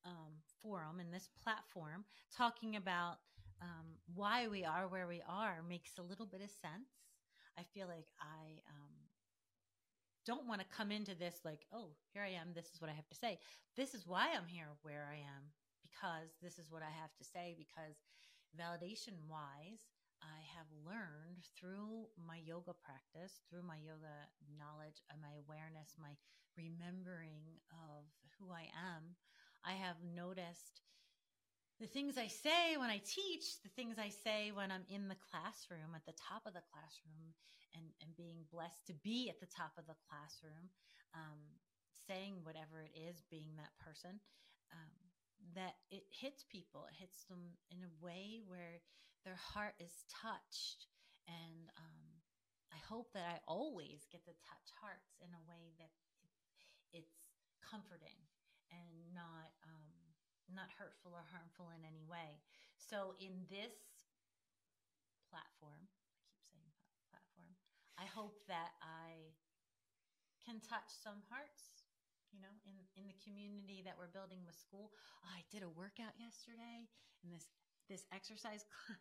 um, 0.05 0.41
forum, 0.63 1.01
in 1.01 1.11
this 1.11 1.29
platform, 1.43 2.05
talking 2.37 2.77
about 2.77 3.19
um, 3.61 3.99
why 4.15 4.47
we 4.49 4.65
are 4.65 4.87
where 4.89 5.07
we 5.07 5.23
are 5.29 5.63
makes 5.69 5.99
a 5.99 6.03
little 6.03 6.27
bit 6.27 6.43
of 6.43 6.51
sense. 6.51 6.91
I 7.59 7.63
feel 7.75 7.89
like 7.89 8.07
I 8.21 8.61
um, 8.71 8.95
don't 10.29 10.45
want 10.45 10.61
to 10.61 10.77
come 10.77 10.93
into 10.93 11.17
this 11.17 11.41
like, 11.41 11.65
oh, 11.73 11.97
here 12.13 12.21
I 12.21 12.37
am. 12.37 12.53
This 12.53 12.69
is 12.69 12.85
what 12.85 12.93
I 12.93 12.95
have 13.01 13.09
to 13.09 13.17
say. 13.17 13.41
This 13.81 13.97
is 13.97 14.05
why 14.05 14.37
I'm 14.37 14.45
here 14.45 14.69
where 14.85 15.09
I 15.09 15.25
am 15.25 15.49
because 15.81 16.37
this 16.45 16.61
is 16.61 16.69
what 16.69 16.85
I 16.85 16.93
have 16.93 17.17
to 17.17 17.25
say. 17.25 17.57
Because 17.57 17.97
validation 18.53 19.17
wise, 19.25 19.89
I 20.21 20.45
have 20.53 20.69
learned 20.85 21.49
through 21.57 22.13
my 22.21 22.45
yoga 22.45 22.77
practice, 22.77 23.41
through 23.49 23.65
my 23.65 23.81
yoga 23.81 24.29
knowledge 24.53 25.01
and 25.09 25.17
my 25.17 25.33
awareness, 25.41 25.97
my 25.97 26.13
remembering 26.61 27.65
of 27.73 28.05
who 28.37 28.53
I 28.53 28.69
am, 28.77 29.17
I 29.65 29.81
have 29.81 29.97
noticed 30.05 30.85
the 31.81 31.87
things 31.87 32.19
I 32.19 32.27
say 32.27 32.75
when 32.77 32.91
I 32.91 32.99
teach, 33.07 33.63
the 33.63 33.71
things 33.79 33.99
I 33.99 34.11
say 34.11 34.51
when 34.51 34.71
I'm 34.71 34.87
in 34.91 35.07
the 35.07 35.19
classroom, 35.31 35.95
at 35.95 36.05
the 36.07 36.19
top 36.19 36.43
of 36.47 36.55
the 36.55 36.67
classroom, 36.75 37.35
and, 37.75 37.87
and 38.03 38.11
being 38.19 38.43
blessed 38.51 38.87
to 38.91 38.95
be 39.07 39.31
at 39.31 39.39
the 39.39 39.51
top 39.51 39.79
of 39.79 39.87
the 39.87 39.99
classroom, 40.11 40.75
um, 41.15 41.39
saying 41.95 42.43
whatever 42.43 42.83
it 42.83 42.95
is, 42.99 43.23
being 43.31 43.55
that 43.57 43.71
person, 43.79 44.19
um, 44.75 44.95
that 45.55 45.79
it 45.95 46.03
hits 46.11 46.43
people. 46.43 46.91
It 46.91 46.99
hits 46.99 47.25
them 47.31 47.55
in 47.71 47.87
a 47.87 47.97
way 48.03 48.43
where 48.43 48.83
their 49.23 49.39
heart 49.39 49.79
is 49.79 50.03
touched. 50.11 50.91
And 51.31 51.71
um, 51.79 52.03
I 52.75 52.81
hope 52.83 53.15
that 53.15 53.29
I 53.29 53.39
always 53.47 54.09
get 54.11 54.25
to 54.27 54.35
touch 54.43 54.69
hearts 54.83 55.15
in 55.23 55.31
a 55.31 55.43
way 55.47 55.77
that 55.79 55.93
it's 56.91 57.23
comforting 57.63 58.19
and 58.73 59.15
not 59.15 59.53
um, 59.65 59.88
not 60.53 60.73
hurtful 60.77 61.13
or 61.15 61.25
harmful 61.33 61.71
in 61.77 61.85
any 61.85 62.05
way. 62.05 62.41
So 62.77 63.15
in 63.21 63.45
this 63.49 63.75
platform, 65.29 65.89
I 65.89 66.17
keep 66.25 66.41
saying 66.53 66.73
platform, 67.13 67.53
I 68.01 68.07
hope 68.09 68.41
that 68.49 68.77
I 68.81 69.35
can 70.45 70.61
touch 70.65 70.89
some 70.89 71.21
hearts 71.29 71.85
you 72.33 72.41
know 72.41 72.53
in 72.69 72.77
in 72.97 73.05
the 73.09 73.17
community 73.25 73.81
that 73.85 73.97
we're 73.97 74.13
building 74.13 74.45
with 74.45 74.57
Skool. 74.57 74.93
Oh, 74.93 75.33
i 75.33 75.41
did 75.51 75.63
a 75.65 75.69
workout 75.73 76.13
yesterday 76.21 76.89
in 77.25 77.33
this 77.33 77.49
this 77.89 78.05
exercise 78.13 78.65
class 78.69 79.01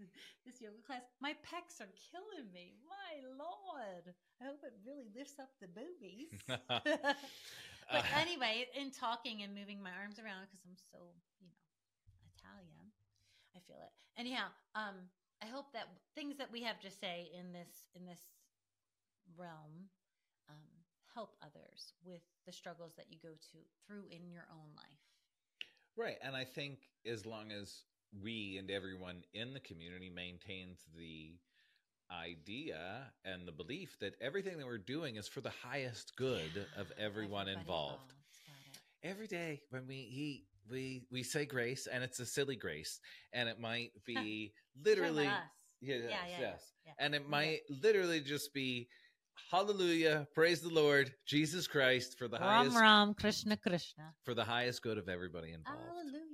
this 0.46 0.60
yoga 0.60 0.80
class. 0.84 1.02
My 1.20 1.32
pecs 1.44 1.80
are 1.80 1.92
killing 2.12 2.52
me. 2.52 2.76
My 2.88 3.20
lord. 3.36 4.14
I 4.40 4.44
hope 4.44 4.60
it 4.64 4.72
really 4.84 5.08
lifts 5.14 5.38
up 5.40 5.48
the 5.60 5.68
boobies 5.68 6.32
but 7.90 8.04
anyway 8.20 8.66
in 8.74 8.90
talking 8.90 9.42
and 9.42 9.54
moving 9.54 9.82
my 9.82 9.90
arms 10.00 10.18
around 10.18 10.46
because 10.46 10.62
i'm 10.66 10.76
so 10.76 10.98
you 11.40 11.48
know 11.48 11.60
italian 12.36 12.86
i 13.56 13.60
feel 13.66 13.78
it 13.82 13.92
anyhow 14.18 14.46
um 14.74 14.96
i 15.42 15.46
hope 15.46 15.72
that 15.72 15.88
things 16.14 16.36
that 16.38 16.50
we 16.50 16.62
have 16.62 16.80
to 16.80 16.90
say 16.90 17.30
in 17.36 17.52
this 17.52 17.86
in 17.94 18.06
this 18.06 18.30
realm 19.36 19.88
um 20.48 20.80
help 21.14 21.36
others 21.42 21.92
with 22.04 22.22
the 22.46 22.52
struggles 22.52 22.92
that 22.96 23.06
you 23.10 23.18
go 23.22 23.34
to 23.52 23.58
through 23.86 24.04
in 24.10 24.30
your 24.30 24.46
own 24.50 24.70
life. 24.76 25.04
Right. 25.96 26.16
And 26.22 26.36
I 26.36 26.44
think 26.44 26.78
as 27.06 27.26
long 27.26 27.50
as 27.52 27.82
we 28.22 28.56
and 28.58 28.70
everyone 28.70 29.22
in 29.34 29.52
the 29.52 29.60
community 29.60 30.10
maintains 30.10 30.86
the 30.96 31.34
idea 32.12 33.12
and 33.24 33.46
the 33.46 33.52
belief 33.52 33.96
that 34.00 34.14
everything 34.20 34.58
that 34.58 34.66
we're 34.66 34.78
doing 34.78 35.16
is 35.16 35.28
for 35.28 35.40
the 35.40 35.52
highest 35.62 36.12
good 36.16 36.50
yeah, 36.54 36.80
of 36.80 36.92
everyone 36.98 37.48
involved. 37.48 38.12
Every 39.02 39.26
day 39.26 39.60
when 39.70 39.86
we 39.86 39.96
eat, 39.96 40.44
we 40.70 41.02
we 41.10 41.22
say 41.22 41.46
grace 41.46 41.88
and 41.90 42.04
it's 42.04 42.20
a 42.20 42.26
silly 42.26 42.56
grace 42.56 43.00
and 43.32 43.48
it 43.48 43.58
might 43.58 43.90
be 44.06 44.52
literally 44.84 45.24
yeah, 45.24 45.40
yeah, 45.80 45.94
yes, 45.96 46.10
yeah, 46.38 46.50
yes. 46.86 46.96
and 46.98 47.14
it 47.14 47.28
might 47.28 47.60
literally 47.82 48.20
just 48.20 48.52
be 48.52 48.88
Hallelujah. 49.50 50.28
Praise 50.34 50.60
the 50.60 50.68
Lord. 50.68 51.12
Jesus 51.26 51.66
Christ 51.66 52.18
for 52.18 52.28
the 52.28 52.38
Ram 52.38 52.46
highest 52.46 52.76
Ram 52.76 53.14
Krishna 53.14 53.56
Krishna. 53.56 54.12
For 54.24 54.34
the 54.34 54.44
highest 54.44 54.82
good 54.82 54.98
of 54.98 55.08
everybody 55.08 55.52
involved. 55.52 55.80
Hallelujah. 55.88 56.29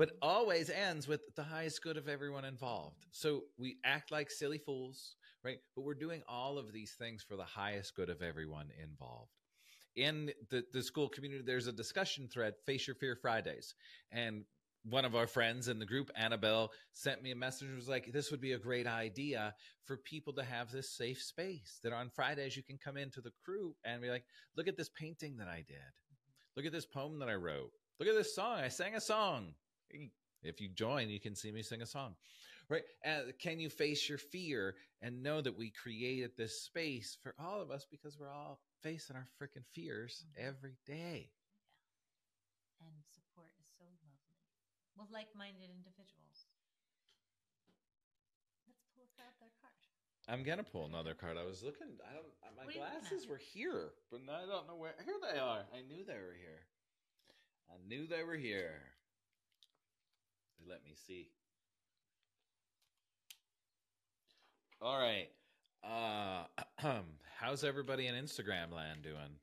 But 0.00 0.12
always 0.22 0.70
ends 0.70 1.06
with 1.06 1.20
the 1.36 1.42
highest 1.42 1.82
good 1.82 1.98
of 1.98 2.08
everyone 2.08 2.46
involved. 2.46 3.04
So 3.10 3.42
we 3.58 3.76
act 3.84 4.10
like 4.10 4.30
silly 4.30 4.56
fools, 4.56 5.16
right? 5.44 5.58
But 5.76 5.82
we're 5.82 5.92
doing 5.92 6.22
all 6.26 6.56
of 6.56 6.72
these 6.72 6.94
things 6.98 7.22
for 7.22 7.36
the 7.36 7.44
highest 7.44 7.94
good 7.94 8.08
of 8.08 8.22
everyone 8.22 8.70
involved. 8.82 9.30
In 9.96 10.32
the, 10.48 10.64
the 10.72 10.78
Skool 10.78 11.12
community, 11.12 11.42
there's 11.44 11.66
a 11.66 11.72
discussion 11.72 12.28
thread, 12.32 12.54
Face 12.64 12.86
Your 12.86 12.94
Fear 12.94 13.14
Fridays. 13.20 13.74
And 14.10 14.44
one 14.88 15.04
of 15.04 15.14
our 15.14 15.26
friends 15.26 15.68
in 15.68 15.78
the 15.78 15.84
group, 15.84 16.10
Annabelle, 16.16 16.70
sent 16.94 17.22
me 17.22 17.32
a 17.32 17.36
message. 17.36 17.68
Was 17.76 17.86
like, 17.86 18.10
"This 18.10 18.30
would 18.30 18.40
be 18.40 18.52
a 18.52 18.58
great 18.58 18.86
idea 18.86 19.54
for 19.84 19.98
people 19.98 20.32
to 20.32 20.42
have 20.42 20.72
this 20.72 20.96
safe 20.96 21.20
space. 21.20 21.78
That 21.82 21.92
on 21.92 22.08
Fridays 22.08 22.56
you 22.56 22.62
can 22.62 22.78
come 22.78 22.96
into 22.96 23.20
the 23.20 23.32
crew 23.44 23.76
and 23.84 24.00
be 24.00 24.08
like, 24.08 24.24
look 24.56 24.66
at 24.66 24.78
this 24.78 24.88
painting 24.98 25.36
that 25.36 25.48
I 25.48 25.62
did. 25.68 25.92
Look 26.56 26.64
at 26.64 26.72
this 26.72 26.86
poem 26.86 27.18
that 27.18 27.28
I 27.28 27.34
wrote. 27.34 27.72
Look 27.98 28.08
at 28.08 28.14
this 28.14 28.34
song. 28.34 28.60
I 28.60 28.68
sang 28.68 28.94
a 28.94 29.00
song. 29.02 29.52
If 30.42 30.60
you 30.60 30.68
join, 30.68 31.10
you 31.10 31.20
can 31.20 31.34
see 31.34 31.52
me 31.52 31.62
sing 31.62 31.82
a 31.82 31.86
song, 31.86 32.14
right? 32.68 32.82
And 33.04 33.32
can 33.38 33.60
you 33.60 33.68
face 33.68 34.08
your 34.08 34.18
fear 34.18 34.74
and 35.02 35.22
know 35.22 35.40
that 35.40 35.56
we 35.56 35.70
created 35.70 36.32
this 36.36 36.62
space 36.62 37.16
for 37.22 37.34
all 37.38 37.60
of 37.60 37.70
us 37.70 37.86
because 37.90 38.18
we're 38.18 38.32
all 38.32 38.60
facing 38.82 39.16
our 39.16 39.28
freaking 39.40 39.64
fears 39.72 40.24
mm-hmm. 40.24 40.48
every 40.48 40.76
day. 40.86 41.28
Yeah. 42.80 42.88
And 42.88 42.96
support 43.12 43.52
is 43.60 43.68
so 43.76 43.84
lovely 44.04 44.40
with 44.96 45.12
like-minded 45.12 45.68
individuals. 45.68 46.48
Let's 48.68 48.84
pull 48.96 49.08
out 49.20 49.36
their 49.40 49.52
card. 49.60 49.76
I'm 50.28 50.44
gonna 50.44 50.64
pull 50.64 50.86
another 50.86 51.14
card. 51.14 51.36
I 51.36 51.44
was 51.44 51.62
looking. 51.64 51.88
I 52.06 52.14
don't. 52.14 52.32
Uh, 52.44 52.54
my 52.56 52.72
glasses 52.72 53.26
were 53.26 53.40
here, 53.40 53.92
but 54.10 54.20
I 54.28 54.46
don't 54.46 54.68
know 54.68 54.76
where. 54.76 54.94
Here 55.04 55.18
they 55.20 55.38
are. 55.38 55.64
I 55.74 55.80
knew 55.82 56.04
they 56.04 56.20
were 56.20 56.36
here. 56.38 56.64
I 57.68 57.76
knew 57.88 58.06
they 58.06 58.22
were 58.22 58.36
here. 58.36 58.80
Let 60.68 60.84
me 60.84 60.94
see. 61.06 61.28
All 64.80 64.98
right. 64.98 65.28
Uh, 65.84 66.44
how's 67.38 67.64
everybody 67.64 68.06
in 68.06 68.14
Instagram 68.14 68.72
land 68.72 69.02
doing? 69.02 69.36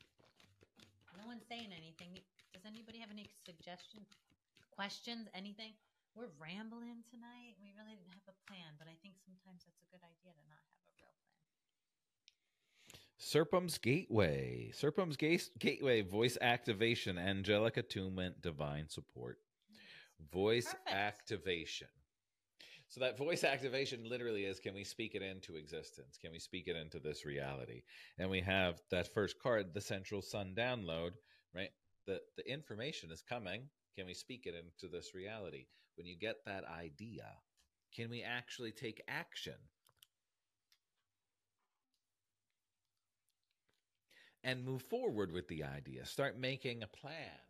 No 1.18 1.28
one's 1.28 1.44
saying 1.50 1.70
anything. 1.76 2.20
Does 2.54 2.64
anybody 2.66 3.00
have 3.00 3.10
any 3.12 3.30
suggestions? 3.46 4.08
questions, 4.78 5.28
anything. 5.34 5.74
We're 6.16 6.30
rambling 6.40 7.02
tonight. 7.10 7.58
We 7.60 7.74
really 7.76 7.98
didn't 7.98 8.14
have 8.14 8.30
a 8.30 8.38
plan, 8.46 8.78
but 8.78 8.88
I 8.88 8.94
think 9.02 9.16
sometimes 9.26 9.66
that's 9.66 9.82
a 9.82 9.90
good 9.90 10.06
idea 10.06 10.34
to 10.38 10.44
not 10.46 10.62
have 10.70 10.86
a 10.86 10.94
real 11.02 11.10
plan. 11.18 11.42
Serpum's 13.18 13.78
Gateway. 13.80 14.72
Serpum's 14.72 15.18
Ga- 15.18 15.50
Gateway 15.58 16.02
voice 16.02 16.38
activation. 16.42 17.18
Angelic 17.18 17.78
attunement, 17.78 18.42
divine 18.42 18.88
support. 18.88 19.40
Voice 20.32 20.66
Perfect. 20.66 20.92
activation. 20.92 21.88
So 22.90 23.02
that 23.02 23.18
voice 23.18 23.44
activation 23.44 24.08
literally 24.08 24.46
is 24.46 24.60
can 24.60 24.74
we 24.74 24.84
speak 24.84 25.14
it 25.14 25.22
into 25.22 25.58
existence? 25.58 26.18
Can 26.18 26.32
we 26.32 26.40
speak 26.40 26.68
it 26.68 26.76
into 26.76 27.00
this 27.00 27.26
reality? 27.26 27.84
And 28.18 28.30
we 28.30 28.42
have 28.42 28.82
that 28.92 29.14
first 29.14 29.40
card, 29.42 29.74
the 29.74 29.82
central 29.82 30.22
sun 30.22 30.56
download, 30.58 31.12
right? 31.54 31.72
The 32.06 32.22
the 32.38 32.50
information 32.50 33.12
is 33.12 33.22
coming. 33.22 33.64
Can 33.96 34.06
we 34.06 34.14
speak 34.14 34.46
it 34.46 34.56
into 34.56 34.92
this 34.92 35.14
reality? 35.14 35.66
When 35.96 36.08
you 36.08 36.18
get 36.18 36.38
that 36.46 36.64
idea, 36.66 37.26
can 37.96 38.10
we 38.10 38.24
actually 38.24 38.72
take 38.72 39.02
action? 39.08 39.56
And 44.44 44.64
move 44.64 44.84
forward 44.84 45.34
with 45.34 45.48
the 45.50 45.64
idea. 45.64 46.06
Start 46.06 46.40
making 46.40 46.84
a 46.84 46.88
plan. 46.88 47.47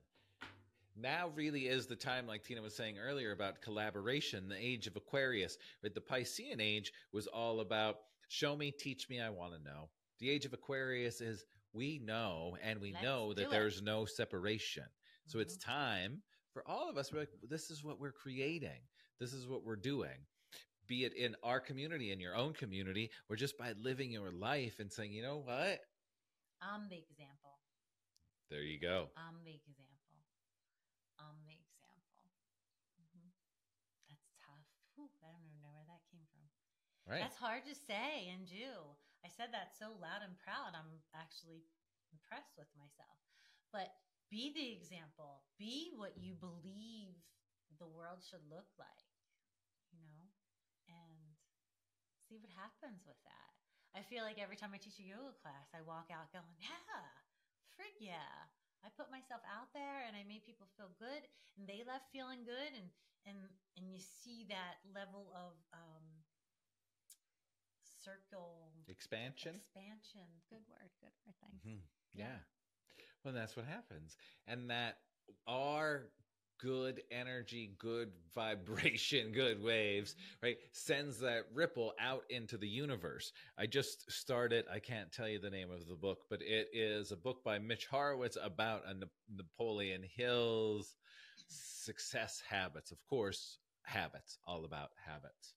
Now 0.99 1.29
really 1.35 1.67
is 1.67 1.85
the 1.85 1.95
time, 1.95 2.25
like 2.25 2.43
Tina 2.43 2.61
was 2.61 2.75
saying 2.75 2.97
earlier, 2.97 3.31
about 3.31 3.61
collaboration, 3.61 4.49
the 4.49 4.57
age 4.57 4.87
of 4.87 4.95
Aquarius. 4.95 5.57
But 5.83 5.93
the 5.93 6.01
Piscean 6.01 6.59
age 6.59 6.91
was 7.13 7.27
all 7.27 7.59
about 7.59 7.97
show 8.29 8.55
me, 8.55 8.71
teach 8.71 9.07
me, 9.09 9.21
I 9.21 9.29
want 9.29 9.53
to 9.53 9.63
know. 9.63 9.89
The 10.19 10.29
age 10.29 10.45
of 10.45 10.53
Aquarius 10.53 11.21
is 11.21 11.45
we 11.73 11.99
know 12.03 12.57
and 12.63 12.81
we 12.81 12.93
Let's 12.93 13.03
know 13.03 13.33
that 13.33 13.51
there's 13.51 13.81
no 13.81 14.05
separation. 14.05 14.85
So 15.27 15.37
mm-hmm. 15.37 15.43
it's 15.43 15.57
time 15.57 16.21
for 16.53 16.67
all 16.67 16.89
of 16.89 16.97
us, 16.97 17.13
we're 17.13 17.19
like, 17.19 17.29
this 17.47 17.69
is 17.69 17.83
what 17.83 17.99
we're 17.99 18.11
creating. 18.11 18.81
This 19.19 19.33
is 19.33 19.47
what 19.47 19.63
we're 19.63 19.75
doing. 19.75 20.25
Be 20.87 21.05
it 21.05 21.13
in 21.13 21.35
our 21.43 21.59
community, 21.59 22.11
in 22.11 22.19
your 22.19 22.35
own 22.35 22.53
community, 22.53 23.11
or 23.29 23.35
just 23.35 23.57
by 23.57 23.73
living 23.79 24.09
your 24.09 24.31
life 24.31 24.79
and 24.79 24.91
saying, 24.91 25.11
you 25.11 25.21
know 25.21 25.37
what? 25.37 25.79
I'm 26.63 26.89
the 26.89 26.97
example. 26.97 27.61
There 28.49 28.63
you 28.63 28.79
go. 28.79 29.13
I'm 29.13 29.37
the 29.45 29.53
example. 29.53 29.97
I'm 31.19 31.37
the 31.45 31.57
example. 31.57 32.29
Mm-hmm. 32.97 33.29
That's 34.09 34.29
tough. 34.41 34.65
Whew, 34.95 35.09
I 35.21 35.29
don't 35.29 35.45
even 35.45 35.61
know 35.61 35.73
where 35.73 35.85
that 35.85 36.01
came 36.09 36.25
from. 36.33 36.45
Right. 37.07 37.21
That's 37.23 37.39
hard 37.39 37.63
to 37.65 37.75
say 37.75 38.27
and 38.27 38.43
do. 38.47 38.95
I 39.23 39.29
said 39.31 39.51
that 39.55 39.73
so 39.79 39.95
loud 39.95 40.21
and 40.23 40.35
proud. 40.43 40.75
I'm 40.75 40.99
actually 41.15 41.63
impressed 42.11 42.53
with 42.59 42.67
myself. 42.75 43.17
But 43.71 43.95
be 44.29 44.51
the 44.51 44.75
example. 44.75 45.43
Be 45.57 45.95
what 45.95 46.19
you 46.19 46.35
believe 46.35 47.15
the 47.79 47.87
world 47.87 48.19
should 48.23 48.43
look 48.51 48.67
like, 48.75 49.07
you 49.91 49.99
know, 50.03 50.23
and 50.91 51.35
see 52.27 52.37
what 52.39 52.51
happens 52.51 53.03
with 53.07 53.19
that. 53.23 53.51
I 53.95 54.03
feel 54.03 54.23
like 54.23 54.37
every 54.37 54.59
time 54.59 54.75
I 54.75 54.79
teach 54.81 54.99
a 54.99 55.07
yoga 55.07 55.33
class, 55.41 55.71
I 55.73 55.81
walk 55.81 56.11
out 56.11 56.29
going, 56.35 56.55
yeah, 56.59 57.07
frig 57.73 57.95
yeah. 57.99 58.51
I 58.85 58.89
put 58.93 59.09
myself 59.11 59.41
out 59.47 59.73
there 59.73 60.05
and 60.05 60.15
I 60.15 60.23
made 60.27 60.45
people 60.45 60.67
feel 60.77 60.93
good 60.99 61.25
and 61.57 61.65
they 61.67 61.83
left 61.83 62.11
feeling 62.13 62.45
good 62.45 62.71
and 62.77 62.87
and 63.25 63.37
and 63.75 63.89
you 63.91 63.99
see 63.99 64.45
that 64.47 64.79
level 64.93 65.33
of 65.35 65.57
um 65.73 66.16
circle 68.07 68.71
Expansion. 68.87 69.55
expansion. 69.55 70.27
Good 70.49 70.61
word, 70.69 70.89
good 71.01 71.11
word. 71.25 71.35
Thanks. 71.41 71.65
Mhm. 71.67 71.81
Yeah. 72.13 72.25
Yeah. 72.25 73.03
Well, 73.23 73.33
that's 73.33 73.55
what 73.55 73.65
happens. 73.65 74.15
And 74.47 74.69
that 74.69 74.97
our 75.47 76.07
good 76.59 77.03
energy, 77.11 77.75
good 77.77 78.11
vibration, 78.33 79.31
good 79.33 79.61
waves, 79.61 80.15
right, 80.41 80.57
sends 80.71 81.19
that 81.19 81.43
ripple 81.53 81.93
out 81.99 82.23
into 82.29 82.57
the 82.57 82.67
universe. 82.67 83.31
I 83.57 83.67
just 83.67 84.09
started, 84.11 84.65
I 84.71 84.79
can't 84.79 85.11
tell 85.11 85.27
you 85.27 85.37
the 85.39 85.49
name 85.51 85.69
of 85.69 85.87
the 85.87 85.95
book, 85.95 86.19
but 86.29 86.41
it 86.41 86.69
is 86.73 87.11
a 87.11 87.17
book 87.17 87.43
by 87.43 87.59
Mitch 87.59 87.85
Horowitz 87.87 88.37
about 88.41 88.83
a 88.87 88.93
Na- 88.93 89.05
Napoleon 89.35 90.01
Hill's 90.15 90.95
success 91.47 92.41
habits. 92.49 92.91
Of 92.91 92.97
course, 93.07 93.59
habits, 93.83 94.37
all 94.47 94.65
about 94.65 94.89
habits. 95.05 95.53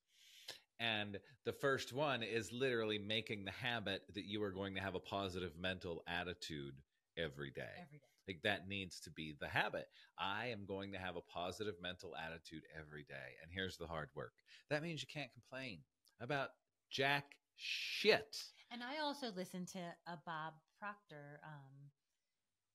And 0.80 1.18
the 1.44 1.52
first 1.52 1.92
one 1.92 2.22
is 2.22 2.50
literally 2.52 2.98
making 2.98 3.44
the 3.44 3.50
habit 3.50 4.02
that 4.14 4.24
you 4.24 4.42
are 4.42 4.50
going 4.50 4.74
to 4.74 4.80
have 4.80 4.94
a 4.94 5.00
positive 5.00 5.52
mental 5.60 6.02
attitude 6.08 6.74
every 7.18 7.50
day. 7.50 7.76
Every 7.76 7.98
day. 7.98 8.04
Like 8.26 8.40
that 8.44 8.66
needs 8.66 8.98
to 9.00 9.10
be 9.10 9.34
the 9.38 9.48
habit. 9.48 9.88
I 10.18 10.46
am 10.46 10.64
going 10.66 10.92
to 10.92 10.98
have 10.98 11.16
a 11.16 11.20
positive 11.20 11.74
mental 11.82 12.14
attitude 12.16 12.62
every 12.78 13.04
day. 13.04 13.36
And 13.42 13.50
here's 13.52 13.76
the 13.76 13.86
hard 13.86 14.08
work. 14.14 14.32
That 14.70 14.82
means 14.82 15.02
you 15.02 15.08
can't 15.12 15.32
complain 15.32 15.80
about 16.20 16.50
jack 16.90 17.36
shit. 17.56 18.38
And 18.72 18.82
I 18.82 19.02
also 19.02 19.28
listened 19.36 19.68
to 19.68 19.80
a 20.06 20.16
Bob 20.24 20.54
Proctor 20.78 21.40
um, 21.44 21.90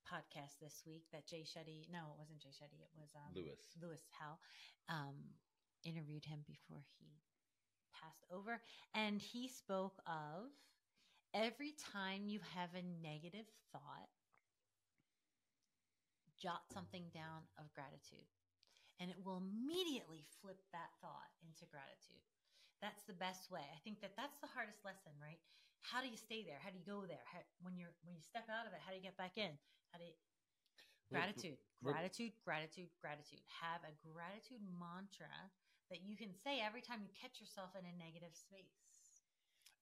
podcast 0.06 0.60
this 0.62 0.84
week 0.86 1.06
that 1.12 1.26
Jay 1.26 1.42
Shetty, 1.42 1.90
no, 1.90 2.14
it 2.14 2.20
wasn't 2.20 2.42
Jay 2.42 2.54
Shetty, 2.54 2.84
it 2.84 2.94
was 3.00 3.10
um, 3.16 3.34
Lewis. 3.34 3.60
Lewis 3.82 4.02
Howes 4.12 4.38
um, 4.90 5.16
interviewed 5.84 6.26
him 6.26 6.40
before 6.46 6.84
he 7.00 7.25
passed 8.06 8.22
over. 8.30 8.62
And 8.94 9.18
he 9.18 9.50
spoke 9.50 9.98
of 10.06 10.54
every 11.34 11.74
time 11.74 12.30
you 12.30 12.40
have 12.54 12.70
a 12.78 12.86
negative 13.02 13.50
thought, 13.74 14.14
jot 16.38 16.70
something 16.70 17.10
down 17.10 17.50
of 17.58 17.74
gratitude. 17.74 18.30
And 19.02 19.10
it 19.10 19.18
will 19.26 19.42
immediately 19.42 20.24
flip 20.40 20.62
that 20.72 20.94
thought 21.02 21.34
into 21.42 21.66
gratitude. 21.68 22.22
That's 22.80 23.02
the 23.10 23.18
best 23.18 23.50
way. 23.50 23.66
I 23.66 23.82
think 23.82 24.00
that 24.06 24.14
that's 24.14 24.38
the 24.40 24.52
hardest 24.54 24.86
lesson, 24.86 25.18
right? 25.18 25.42
How 25.82 26.06
do 26.06 26.08
you 26.08 26.20
stay 26.20 26.46
there? 26.46 26.62
How 26.62 26.70
do 26.70 26.78
you 26.78 26.86
go 26.86 27.04
there? 27.04 27.26
How, 27.26 27.42
when 27.66 27.76
you're 27.76 27.94
when 28.06 28.16
you 28.16 28.24
step 28.24 28.46
out 28.48 28.70
of 28.70 28.74
it, 28.74 28.82
how 28.82 28.94
do 28.94 28.98
you 28.98 29.06
get 29.06 29.18
back 29.18 29.36
in? 29.36 29.54
How 29.92 29.98
do 30.00 30.06
you 30.06 30.16
gratitude, 31.10 31.58
gratitude, 31.84 32.34
gratitude, 32.44 32.90
gratitude. 33.02 33.42
Have 33.62 33.86
a 33.86 33.94
gratitude 34.02 34.64
mantra 34.66 35.30
that 35.90 36.04
you 36.04 36.16
can 36.16 36.30
say 36.44 36.62
every 36.66 36.82
time 36.82 37.00
you 37.02 37.10
catch 37.20 37.40
yourself 37.40 37.70
in 37.78 37.86
a 37.86 38.04
negative 38.04 38.36
space. 38.36 38.74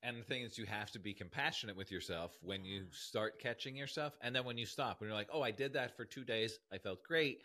And 0.03 0.19
the 0.19 0.23
thing 0.23 0.41
is, 0.41 0.57
you 0.57 0.65
have 0.65 0.91
to 0.91 0.99
be 0.99 1.13
compassionate 1.13 1.77
with 1.77 1.89
yourself 1.89 2.37
when 2.41 2.65
you 2.65 2.83
start 2.91 3.39
catching 3.39 3.75
yourself. 3.75 4.17
And 4.21 4.35
then 4.35 4.43
when 4.43 4.57
you 4.57 4.65
stop, 4.65 4.99
when 4.99 5.07
you're 5.07 5.17
like, 5.17 5.29
oh, 5.31 5.41
I 5.41 5.51
did 5.51 5.73
that 5.73 5.95
for 5.95 6.03
two 6.03 6.25
days. 6.25 6.59
I 6.73 6.77
felt 6.77 7.03
great. 7.03 7.41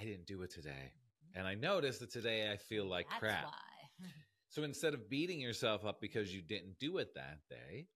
I 0.00 0.04
didn't 0.04 0.26
do 0.26 0.40
it 0.42 0.50
today. 0.50 0.70
Mm-hmm. 0.70 1.38
And 1.38 1.46
I 1.46 1.54
noticed 1.54 2.00
that 2.00 2.10
today 2.10 2.50
I 2.50 2.56
feel 2.56 2.86
like 2.86 3.08
That's 3.10 3.20
crap. 3.20 3.44
why. 3.44 4.06
So 4.48 4.64
instead 4.64 4.92
of 4.92 5.08
beating 5.08 5.40
yourself 5.40 5.86
up 5.86 5.98
because 5.98 6.34
you 6.34 6.42
didn't 6.42 6.78
do 6.78 6.98
it 6.98 7.14
that 7.14 7.38
day, 7.48 7.86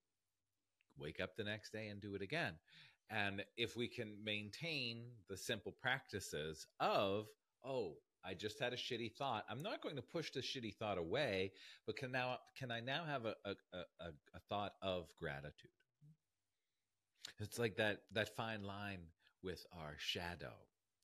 wake 0.97 1.19
up 1.21 1.35
the 1.37 1.43
next 1.43 1.71
day 1.71 1.89
and 1.89 2.01
do 2.01 2.15
it 2.15 2.23
again. 2.23 2.53
And 3.11 3.45
if 3.57 3.77
we 3.77 3.87
can 3.87 4.15
maintain 4.23 5.03
the 5.29 5.37
simple 5.37 5.71
practices 5.71 6.65
of, 6.79 7.27
oh, 7.63 7.97
I 8.23 8.33
just 8.33 8.59
had 8.59 8.73
a 8.73 8.77
shitty 8.77 9.13
thought. 9.13 9.45
I'm 9.49 9.63
not 9.63 9.81
going 9.81 9.95
to 9.95 10.01
push 10.01 10.31
the 10.31 10.41
shitty 10.41 10.75
thought 10.75 10.97
away, 10.97 11.51
but 11.85 11.95
can 11.95 12.11
now 12.11 12.39
can 12.57 12.71
I 12.71 12.79
now 12.79 13.05
have 13.05 13.25
a 13.25 13.35
a, 13.45 13.55
a, 13.73 14.07
a 14.35 14.39
thought 14.49 14.73
of 14.81 15.13
gratitude? 15.15 15.71
It's 17.39 17.59
like 17.59 17.77
that 17.77 18.01
that 18.13 18.35
fine 18.35 18.63
line 18.63 19.01
with 19.43 19.65
our 19.71 19.95
shadow, 19.97 20.53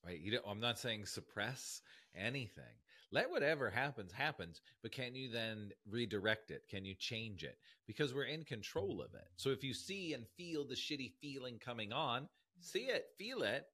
right? 0.06 0.20
You 0.20 0.32
don't, 0.32 0.46
I'm 0.48 0.60
not 0.60 0.80
saying 0.80 1.06
suppress 1.06 1.82
anything. 2.16 2.64
Let 3.12 3.30
whatever 3.30 3.70
happens 3.70 4.12
happens, 4.12 4.60
but 4.82 4.92
can 4.92 5.14
you 5.14 5.30
then 5.30 5.72
redirect 5.88 6.50
it? 6.50 6.64
Can 6.68 6.84
you 6.84 6.96
change 6.96 7.44
it? 7.44 7.60
Because 7.86 8.12
we're 8.12 8.24
in 8.24 8.44
control 8.44 9.02
of 9.02 9.14
it. 9.14 9.28
So 9.38 9.50
if 9.50 9.64
you 9.64 9.74
see 9.74 10.14
and 10.14 10.26
feel 10.36 10.66
the 10.66 10.76
shitty 10.76 11.12
feeling 11.22 11.60
coming 11.60 11.94
on, 11.94 12.28
see 12.60 12.86
it, 12.86 13.06
feel 13.20 13.44
it, 13.44 13.68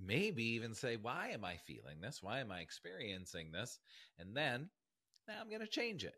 maybe 0.00 0.44
even 0.44 0.74
say, 0.74 0.96
Why 0.96 1.28
am 1.28 1.44
I 1.44 1.56
feeling 1.56 2.00
this? 2.00 2.22
Why 2.22 2.40
am 2.40 2.50
I 2.50 2.60
experiencing 2.60 3.52
this? 3.52 3.78
And 4.18 4.36
then 4.36 4.70
now 5.28 5.34
I'm 5.40 5.48
going 5.48 5.60
to 5.60 5.66
change 5.66 6.04
it 6.04 6.16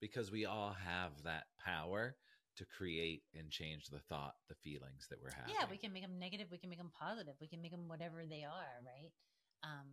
because 0.00 0.30
we 0.30 0.46
all 0.46 0.76
have 0.84 1.22
that 1.24 1.44
power 1.64 2.16
to 2.56 2.64
create 2.76 3.22
and 3.34 3.50
change 3.50 3.86
the 3.86 4.00
thought, 4.00 4.34
the 4.48 4.54
feelings 4.54 5.06
that 5.10 5.20
we're 5.22 5.30
having. 5.30 5.54
Yeah, 5.54 5.66
we 5.70 5.76
can 5.76 5.92
make 5.92 6.02
them 6.02 6.18
negative. 6.18 6.48
We 6.50 6.58
can 6.58 6.70
make 6.70 6.78
them 6.78 6.92
positive. 6.98 7.34
We 7.40 7.46
can 7.46 7.62
make 7.62 7.70
them 7.70 7.88
whatever 7.88 8.24
they 8.28 8.44
are, 8.44 8.82
right? 8.84 9.12
Um, 9.62 9.86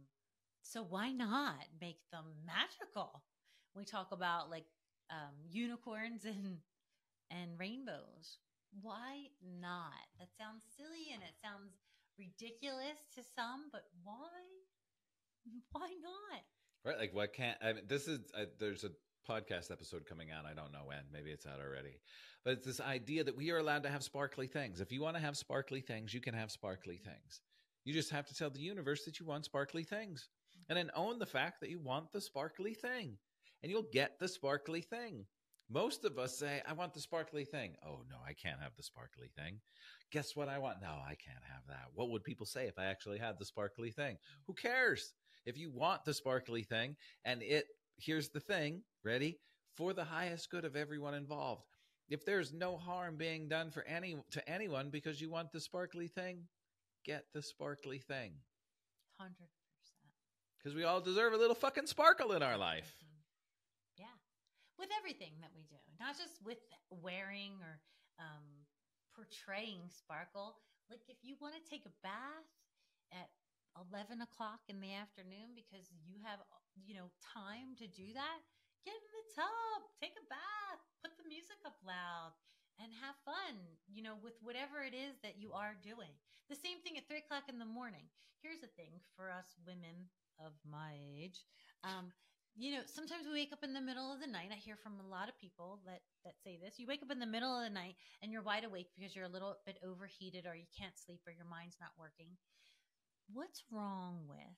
so 0.63 0.83
why 0.83 1.11
not 1.11 1.65
make 1.79 1.99
them 2.11 2.25
magical? 2.45 3.23
We 3.75 3.85
talk 3.85 4.11
about 4.11 4.49
like 4.49 4.65
um, 5.11 5.35
unicorns 5.49 6.25
and 6.25 6.57
and 7.29 7.59
rainbows. 7.59 8.39
Why 8.81 9.29
not? 9.41 10.05
That 10.19 10.29
sounds 10.37 10.63
silly 10.75 11.13
and 11.13 11.21
it 11.23 11.35
sounds 11.41 11.84
ridiculous 12.17 12.99
to 13.15 13.21
some, 13.35 13.69
but 13.71 13.83
why? 14.03 14.29
Why 15.71 15.89
not? 16.01 16.41
Right? 16.83 16.97
Like, 16.97 17.13
what 17.13 17.33
can't 17.33 17.57
I 17.61 17.73
mean? 17.73 17.83
This 17.87 18.07
is 18.07 18.19
there's 18.59 18.83
a 18.83 18.89
podcast 19.29 19.71
episode 19.71 20.05
coming 20.07 20.31
out. 20.31 20.45
I 20.45 20.53
don't 20.53 20.71
know 20.71 20.83
when. 20.85 21.01
Maybe 21.11 21.31
it's 21.31 21.45
out 21.45 21.59
already. 21.59 21.99
But 22.43 22.53
it's 22.53 22.65
this 22.65 22.79
idea 22.79 23.23
that 23.23 23.35
we 23.35 23.51
are 23.51 23.57
allowed 23.57 23.83
to 23.83 23.89
have 23.89 24.03
sparkly 24.03 24.47
things. 24.47 24.81
If 24.81 24.91
you 24.91 25.01
want 25.01 25.15
to 25.15 25.21
have 25.21 25.37
sparkly 25.37 25.81
things, 25.81 26.13
you 26.13 26.21
can 26.21 26.33
have 26.33 26.51
sparkly 26.51 26.97
things. 26.97 27.41
You 27.83 27.93
just 27.93 28.11
have 28.11 28.25
to 28.27 28.35
tell 28.35 28.49
the 28.49 28.59
universe 28.59 29.05
that 29.05 29.19
you 29.19 29.25
want 29.25 29.45
sparkly 29.45 29.83
things, 29.83 30.29
and 30.69 30.77
then 30.77 30.89
own 30.95 31.19
the 31.19 31.25
fact 31.25 31.61
that 31.61 31.69
you 31.69 31.79
want 31.79 32.11
the 32.11 32.21
sparkly 32.21 32.73
thing, 32.73 33.17
and 33.61 33.71
you'll 33.71 33.87
get 33.91 34.19
the 34.19 34.27
sparkly 34.27 34.81
thing. 34.81 35.25
Most 35.69 36.05
of 36.05 36.19
us 36.19 36.37
say, 36.37 36.61
"I 36.67 36.73
want 36.73 36.93
the 36.93 36.99
sparkly 36.99 37.43
thing." 37.43 37.75
Oh 37.83 38.03
no, 38.09 38.17
I 38.25 38.33
can't 38.33 38.61
have 38.61 38.75
the 38.75 38.83
sparkly 38.83 39.29
thing. 39.35 39.59
Guess 40.11 40.35
what 40.35 40.47
I 40.47 40.59
want? 40.59 40.81
No, 40.81 40.89
I 40.89 41.15
can't 41.15 41.43
have 41.43 41.65
that. 41.67 41.87
What 41.93 42.09
would 42.09 42.23
people 42.23 42.45
say 42.45 42.67
if 42.67 42.77
I 42.77 42.85
actually 42.85 43.17
had 43.17 43.39
the 43.39 43.45
sparkly 43.45 43.91
thing? 43.91 44.17
Who 44.45 44.53
cares? 44.53 45.13
If 45.45 45.57
you 45.57 45.71
want 45.71 46.05
the 46.05 46.13
sparkly 46.13 46.63
thing, 46.63 46.95
and 47.23 47.41
it 47.41 47.65
here's 47.97 48.29
the 48.29 48.39
thing, 48.39 48.83
ready? 49.03 49.39
For 49.75 49.93
the 49.93 50.03
highest 50.05 50.49
good 50.49 50.65
of 50.65 50.75
everyone 50.75 51.13
involved. 51.13 51.65
If 52.09 52.23
there's 52.25 52.53
no 52.53 52.77
harm 52.77 53.17
being 53.17 53.47
done 53.47 53.71
for 53.71 53.83
any 53.83 54.17
to 54.31 54.49
anyone 54.49 54.89
because 54.91 55.19
you 55.19 55.29
want 55.29 55.51
the 55.51 55.59
sparkly 55.59 56.07
thing, 56.07 56.47
get 57.03 57.25
the 57.33 57.41
sparkly 57.41 57.97
thing. 57.97 58.33
Hundred 59.19 59.49
percent. 59.79 60.13
Because 60.57 60.75
we 60.75 60.83
all 60.83 61.01
deserve 61.01 61.33
a 61.33 61.37
little 61.37 61.55
fucking 61.55 61.87
sparkle 61.87 62.33
in 62.33 62.43
our 62.43 62.57
life. 62.57 62.93
Mm-hmm. 63.03 63.14
With 64.75 64.91
everything 64.99 65.39
that 65.39 65.55
we 65.55 65.63
do, 65.71 65.79
not 65.99 66.19
just 66.19 66.43
with 66.43 66.59
wearing 66.91 67.55
or 67.63 67.79
um, 68.19 68.67
portraying 69.15 69.87
sparkle. 69.87 70.59
Like 70.91 71.07
if 71.07 71.23
you 71.23 71.39
want 71.39 71.55
to 71.55 71.63
take 71.63 71.87
a 71.87 71.95
bath 72.03 72.49
at 73.15 73.31
eleven 73.79 74.19
o'clock 74.19 74.67
in 74.67 74.83
the 74.83 74.91
afternoon 74.91 75.55
because 75.55 75.87
you 76.03 76.19
have 76.27 76.43
you 76.75 76.93
know 76.93 77.07
time 77.23 77.73
to 77.79 77.87
do 77.87 78.11
that, 78.13 78.39
get 78.83 78.99
in 78.99 79.11
the 79.15 79.27
tub, 79.39 79.79
take 80.03 80.13
a 80.19 80.25
bath, 80.27 80.81
put 80.99 81.15
the 81.15 81.27
music 81.27 81.59
up 81.65 81.79
loud. 81.83 82.35
And 82.75 82.91
have 82.99 83.15
fun, 83.23 83.55
you 83.87 84.03
know, 84.03 84.19
with 84.19 84.35
whatever 84.43 84.83
it 84.83 84.91
is 84.91 85.15
that 85.23 85.39
you 85.39 85.55
are 85.55 85.79
doing. 85.79 86.11
The 86.51 86.59
same 86.59 86.83
thing 86.83 86.99
at 86.99 87.07
three 87.07 87.23
o'clock 87.23 87.47
in 87.47 87.55
the 87.55 87.63
morning. 87.63 88.03
Here's 88.43 88.59
the 88.59 88.67
thing 88.75 88.99
for 89.15 89.31
us 89.31 89.55
women 89.63 90.11
of 90.43 90.51
my 90.67 90.99
age. 90.99 91.47
Um, 91.87 92.11
you 92.55 92.71
know, 92.71 92.83
sometimes 92.87 93.27
we 93.27 93.33
wake 93.33 93.51
up 93.51 93.63
in 93.63 93.73
the 93.73 93.83
middle 93.83 94.13
of 94.13 94.23
the 94.23 94.31
night. 94.31 94.49
I 94.51 94.55
hear 94.55 94.79
from 94.79 94.95
a 95.03 95.11
lot 95.11 95.27
of 95.27 95.37
people 95.37 95.79
that 95.85 96.01
that 96.23 96.39
say 96.39 96.55
this. 96.55 96.79
You 96.79 96.87
wake 96.87 97.03
up 97.03 97.11
in 97.11 97.19
the 97.19 97.27
middle 97.27 97.51
of 97.51 97.63
the 97.63 97.73
night 97.73 97.95
and 98.23 98.31
you're 98.31 98.41
wide 98.41 98.63
awake 98.63 98.87
because 98.95 99.15
you're 99.15 99.27
a 99.27 99.35
little 99.35 99.57
bit 99.65 99.77
overheated 99.83 100.47
or 100.47 100.55
you 100.55 100.67
can't 100.71 100.95
sleep 100.97 101.19
or 101.27 101.35
your 101.35 101.47
mind's 101.47 101.77
not 101.83 101.91
working. 101.99 102.39
What's 103.27 103.63
wrong 103.71 104.23
with 104.29 104.55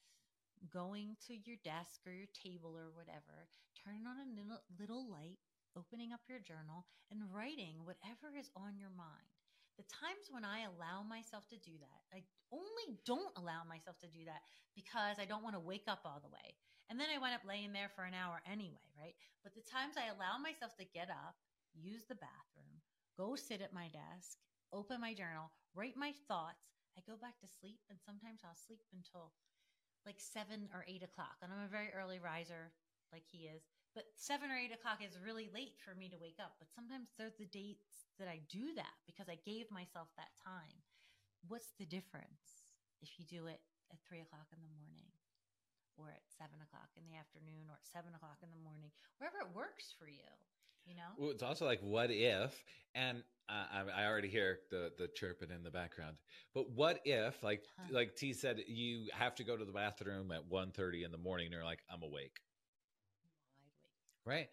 going 0.70 1.18
to 1.28 1.34
your 1.34 1.58
desk 1.64 2.06
or 2.06 2.14
your 2.14 2.30
table 2.34 2.78
or 2.78 2.94
whatever, 2.94 3.50
turning 3.74 4.06
on 4.06 4.18
a 4.22 4.30
little, 4.30 4.62
little 4.78 5.06
light, 5.10 5.38
opening 5.78 6.14
up 6.14 6.22
your 6.28 6.40
journal 6.40 6.86
and 7.10 7.34
writing 7.34 7.82
whatever 7.86 8.34
is 8.38 8.50
on 8.56 8.78
your 8.78 8.94
mind. 8.94 9.47
The 9.78 9.86
times 9.86 10.34
when 10.34 10.42
I 10.42 10.66
allow 10.66 11.06
myself 11.06 11.46
to 11.54 11.62
do 11.62 11.78
that, 11.78 12.02
I 12.10 12.26
only 12.50 12.98
don't 13.06 13.34
allow 13.38 13.62
myself 13.62 14.02
to 14.02 14.10
do 14.10 14.26
that 14.26 14.42
because 14.74 15.22
I 15.22 15.30
don't 15.30 15.46
want 15.46 15.54
to 15.54 15.62
wake 15.62 15.86
up 15.86 16.02
all 16.02 16.18
the 16.18 16.34
way. 16.34 16.58
And 16.90 16.98
then 16.98 17.14
I 17.14 17.22
wind 17.22 17.38
up 17.38 17.46
laying 17.46 17.74
there 17.74 17.94
for 17.94 18.08
an 18.08 18.18
hour 18.18 18.42
anyway, 18.50 18.90
right? 18.98 19.14
But 19.44 19.54
the 19.54 19.66
times 19.70 20.00
I 20.00 20.10
allow 20.10 20.42
myself 20.42 20.74
to 20.82 20.94
get 20.98 21.14
up, 21.14 21.38
use 21.78 22.10
the 22.10 22.18
bathroom, 22.18 22.82
go 23.20 23.36
sit 23.38 23.62
at 23.62 23.76
my 23.76 23.92
desk, 23.94 24.40
open 24.74 24.98
my 24.98 25.14
journal, 25.14 25.52
write 25.76 26.00
my 26.00 26.16
thoughts, 26.26 26.74
I 26.98 27.06
go 27.06 27.14
back 27.20 27.38
to 27.46 27.56
sleep 27.62 27.78
and 27.94 28.02
sometimes 28.02 28.42
I'll 28.42 28.58
sleep 28.58 28.82
until 28.90 29.30
like 30.08 30.18
seven 30.18 30.72
or 30.74 30.88
eight 30.90 31.06
o'clock. 31.06 31.38
And 31.44 31.54
I'm 31.54 31.68
a 31.68 31.70
very 31.70 31.94
early 31.94 32.18
riser, 32.18 32.74
like 33.14 33.30
he 33.30 33.46
is. 33.46 33.62
But 33.96 34.06
seven 34.16 34.52
or 34.52 34.58
eight 34.58 34.74
o'clock 34.74 35.02
is 35.02 35.18
really 35.18 35.50
late 35.54 35.78
for 35.82 35.96
me 35.96 36.10
to 36.10 36.18
wake 36.22 36.38
up. 36.40 36.56
But 36.60 36.70
sometimes 36.74 37.10
there's 37.18 37.38
the 37.38 37.50
dates 37.50 38.10
that 38.20 38.28
I 38.28 38.42
do 38.50 38.74
that 38.76 38.94
because 39.06 39.30
I 39.30 39.40
gave 39.46 39.70
myself 39.72 40.10
that 40.18 40.34
time. 40.44 40.82
What's 41.48 41.74
the 41.80 41.86
difference 41.86 42.78
if 43.02 43.18
you 43.18 43.26
do 43.26 43.48
it 43.48 43.62
at 43.92 43.98
three 44.08 44.22
o'clock 44.22 44.48
in 44.54 44.60
the 44.62 44.74
morning 44.78 45.08
or 45.98 46.10
at 46.10 46.22
seven 46.30 46.62
o'clock 46.62 46.90
in 46.98 47.04
the 47.10 47.18
afternoon 47.18 47.66
or 47.70 47.78
at 47.82 47.88
seven 47.88 48.14
o'clock 48.14 48.38
in 48.44 48.50
the 48.54 48.62
morning, 48.64 48.92
wherever 49.18 49.38
it 49.42 49.50
works 49.56 49.94
for 49.98 50.08
you? 50.08 50.30
You 50.86 50.96
know? 50.96 51.12
Well, 51.18 51.32
it's 51.32 51.44
also 51.44 51.66
like, 51.66 51.82
what 51.82 52.12
if? 52.12 52.64
And 52.96 53.24
uh, 53.50 53.66
I, 53.72 54.04
I 54.04 54.06
already 54.06 54.28
hear 54.30 54.60
the 54.70 54.92
the 54.98 55.08
chirping 55.08 55.52
in 55.52 55.64
the 55.64 55.72
background. 55.72 56.18
But 56.54 56.70
what 56.72 57.02
if, 57.06 57.42
like 57.44 57.64
Huh. 57.78 57.88
like 57.92 58.16
T 58.16 58.34
said, 58.34 58.62
you 58.68 59.08
have 59.14 59.36
to 59.36 59.44
go 59.44 59.58
to 59.58 59.66
the 59.66 59.72
bathroom 59.72 60.32
at 60.32 60.50
1.30 60.50 61.06
in 61.06 61.12
the 61.12 61.18
morning, 61.18 61.48
and 61.48 61.54
you're 61.54 61.64
like, 61.64 61.84
I'm 61.92 62.04
awake, 62.04 62.14
awake. 62.14 62.40
Right? 64.28 64.48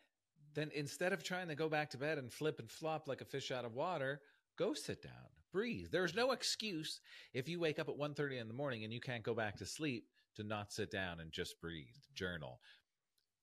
Then 0.55 0.71
instead 0.75 1.13
of 1.13 1.25
trying 1.25 1.49
to 1.49 1.55
go 1.55 1.69
back 1.69 1.91
to 1.91 1.99
bed 1.99 2.19
and 2.19 2.33
flip 2.33 2.59
and 2.61 2.71
flop 2.71 3.09
like 3.09 3.21
a 3.21 3.25
fish 3.25 3.51
out 3.51 3.65
of 3.65 3.75
water, 3.75 4.21
go 4.57 4.73
sit 4.73 5.03
down, 5.03 5.13
breathe. 5.53 5.89
There's 5.91 6.15
no 6.15 6.31
excuse 6.31 7.01
if 7.33 7.49
you 7.49 7.59
wake 7.59 7.79
up 7.79 7.89
at 7.89 7.99
1.30 7.99 8.41
in 8.41 8.49
the 8.49 8.55
morning 8.55 8.85
and 8.85 8.93
you 8.93 9.01
can't 9.01 9.25
go 9.25 9.35
back 9.35 9.57
to 9.59 9.67
sleep 9.67 10.05
to 10.37 10.45
not 10.45 10.73
sit 10.73 10.91
down 10.91 11.21
and 11.21 11.33
just 11.33 11.61
breathe, 11.61 11.87
journal. 12.15 12.61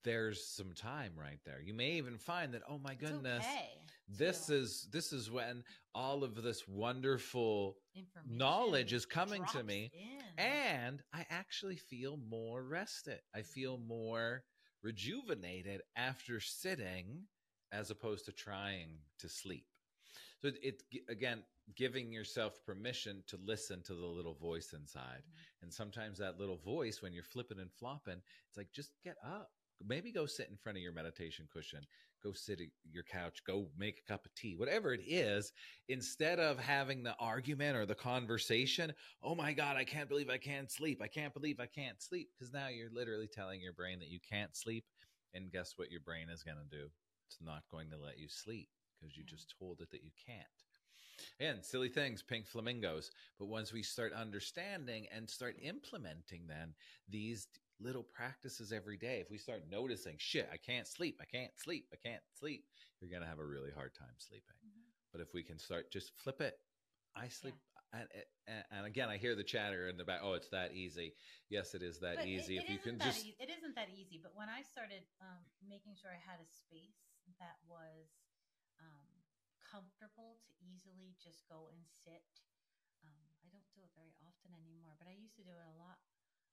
There's 0.03 0.47
some 0.47 0.71
time 0.73 1.11
right 1.15 1.39
there. 1.45 1.61
You 1.61 1.73
may 1.73 1.91
even 1.91 2.17
find 2.17 2.53
that, 2.53 2.63
oh 2.67 2.79
my 2.79 2.95
goodness, 2.95 3.45
okay 3.45 3.69
this 4.17 4.47
to- 4.47 4.55
is 4.55 4.87
this 4.91 5.13
is 5.13 5.31
when 5.31 5.63
all 5.95 6.23
of 6.23 6.41
this 6.41 6.67
wonderful 6.67 7.77
knowledge 8.27 8.93
is 8.93 9.05
coming 9.05 9.43
to 9.51 9.63
me 9.63 9.91
in. 9.93 10.43
and 10.43 11.01
i 11.13 11.25
actually 11.29 11.75
feel 11.75 12.17
more 12.29 12.63
rested 12.63 13.19
i 13.35 13.41
feel 13.41 13.77
more 13.77 14.43
rejuvenated 14.83 15.81
after 15.95 16.39
sitting 16.39 17.23
as 17.71 17.89
opposed 17.89 18.25
to 18.25 18.31
trying 18.31 18.89
to 19.19 19.29
sleep. 19.29 19.65
So 20.41 20.49
it, 20.49 20.83
it 20.91 21.03
again 21.09 21.43
giving 21.75 22.11
yourself 22.11 22.59
permission 22.65 23.23
to 23.27 23.37
listen 23.45 23.81
to 23.83 23.93
the 23.93 24.05
little 24.05 24.33
voice 24.33 24.73
inside. 24.73 25.23
Mhm. 25.23 25.63
and 25.63 25.73
sometimes 25.73 26.17
that 26.17 26.39
little 26.39 26.57
voice 26.57 27.01
when 27.01 27.13
you're 27.13 27.23
flipping 27.23 27.59
and 27.59 27.71
flopping 27.71 28.21
it's 28.47 28.57
like 28.57 28.71
just 28.73 28.91
get 29.03 29.17
up 29.23 29.51
maybe 29.87 30.11
go 30.11 30.25
sit 30.25 30.49
in 30.49 30.57
front 30.57 30.77
of 30.77 30.81
your 30.81 30.93
meditation 30.93 31.47
cushion 31.51 31.81
go 32.23 32.31
sit 32.33 32.61
at 32.61 32.67
your 32.91 33.03
couch 33.03 33.41
go 33.45 33.67
make 33.77 33.99
a 33.99 34.11
cup 34.11 34.25
of 34.25 34.33
tea 34.35 34.55
whatever 34.55 34.93
it 34.93 35.01
is 35.05 35.53
instead 35.89 36.39
of 36.39 36.59
having 36.59 37.03
the 37.03 37.15
argument 37.19 37.75
or 37.75 37.85
the 37.85 37.95
conversation 37.95 38.93
oh 39.23 39.35
my 39.35 39.53
god 39.53 39.77
i 39.77 39.83
can't 39.83 40.09
believe 40.09 40.29
i 40.29 40.37
can't 40.37 40.71
sleep 40.71 41.01
i 41.03 41.07
can't 41.07 41.33
believe 41.33 41.59
i 41.59 41.65
can't 41.65 42.01
sleep 42.01 42.29
because 42.37 42.53
now 42.53 42.67
you're 42.67 42.91
literally 42.93 43.27
telling 43.27 43.59
your 43.59 43.73
brain 43.73 43.99
that 43.99 44.09
you 44.09 44.19
can't 44.29 44.55
sleep 44.55 44.85
and 45.33 45.51
guess 45.51 45.73
what 45.77 45.91
your 45.91 46.01
brain 46.01 46.29
is 46.29 46.43
going 46.43 46.57
to 46.57 46.77
do? 46.77 46.89
It's 47.27 47.37
not 47.41 47.63
going 47.71 47.89
to 47.91 47.97
let 47.97 48.19
you 48.19 48.27
sleep 48.27 48.69
because 48.99 49.15
you 49.15 49.23
mm. 49.23 49.27
just 49.27 49.53
told 49.57 49.81
it 49.81 49.89
that 49.91 50.03
you 50.03 50.11
can't. 50.25 50.45
And 51.39 51.63
silly 51.63 51.89
things 51.89 52.23
pink 52.23 52.47
flamingos. 52.47 53.11
But 53.37 53.47
once 53.47 53.71
we 53.71 53.83
start 53.83 54.11
understanding 54.13 55.05
and 55.15 55.29
start 55.29 55.55
implementing 55.61 56.47
then 56.47 56.73
these 57.07 57.47
little 57.81 58.03
practices 58.03 58.71
every 58.71 58.97
day 58.97 59.19
if 59.19 59.29
we 59.31 59.37
start 59.37 59.63
noticing 59.69 60.15
shit 60.17 60.47
i 60.53 60.57
can't 60.57 60.87
sleep 60.87 61.17
i 61.21 61.25
can't 61.25 61.51
sleep 61.57 61.85
i 61.93 61.97
can't 62.07 62.21
sleep 62.39 62.63
you're 62.99 63.09
going 63.09 63.21
to 63.21 63.27
have 63.27 63.39
a 63.39 63.45
really 63.45 63.71
hard 63.71 63.93
time 63.95 64.13
sleeping 64.17 64.55
Mhm. 64.63 64.85
but 65.11 65.21
if 65.21 65.33
we 65.33 65.43
can 65.43 65.57
start 65.57 65.91
just 65.91 66.11
flip 66.23 66.41
it 66.41 66.59
i 67.15 67.27
sleep 67.27 67.55
and, 67.93 68.07
and, 68.47 68.63
and 68.71 68.85
again 68.85 69.09
i 69.09 69.17
hear 69.17 69.35
the 69.35 69.43
chatter 69.43 69.89
in 69.89 69.97
the 69.97 70.05
back 70.05 70.21
oh 70.23 70.33
it's 70.33 70.49
that 70.49 70.73
easy 70.73 71.13
yes 71.49 71.73
it 71.73 71.81
is 71.81 71.99
that 71.99 72.17
But 72.17 72.27
easy 72.27 72.57
it 72.57 72.63
if 72.63 72.69
you 72.69 72.77
can 72.79 72.99
just 72.99 73.25
ea- 73.25 73.35
it 73.39 73.49
isn't 73.49 73.75
that 73.75 73.89
easy. 73.89 74.19
But 74.21 74.31
when 74.35 74.47
I 74.47 74.61
started 74.63 75.03
um, 75.19 75.43
making 75.59 75.95
sure 75.99 76.11
I 76.13 76.21
had 76.21 76.39
a 76.39 76.47
space 76.47 77.01
that 77.39 77.57
was 77.67 78.07
um, 78.79 79.09
comfortable 79.59 80.39
to 80.47 80.51
easily 80.63 81.15
just 81.19 81.43
go 81.51 81.67
and 81.73 81.83
sit, 81.83 82.23
um, 83.03 83.27
I 83.43 83.51
don't 83.51 83.67
do 83.75 83.81
it 83.83 83.91
very 83.97 84.15
often 84.23 84.55
anymore. 84.55 84.95
But 84.99 85.07
I 85.11 85.15
used 85.19 85.35
to 85.35 85.43
do 85.43 85.51
it 85.51 85.67
a 85.67 85.75
lot, 85.75 85.99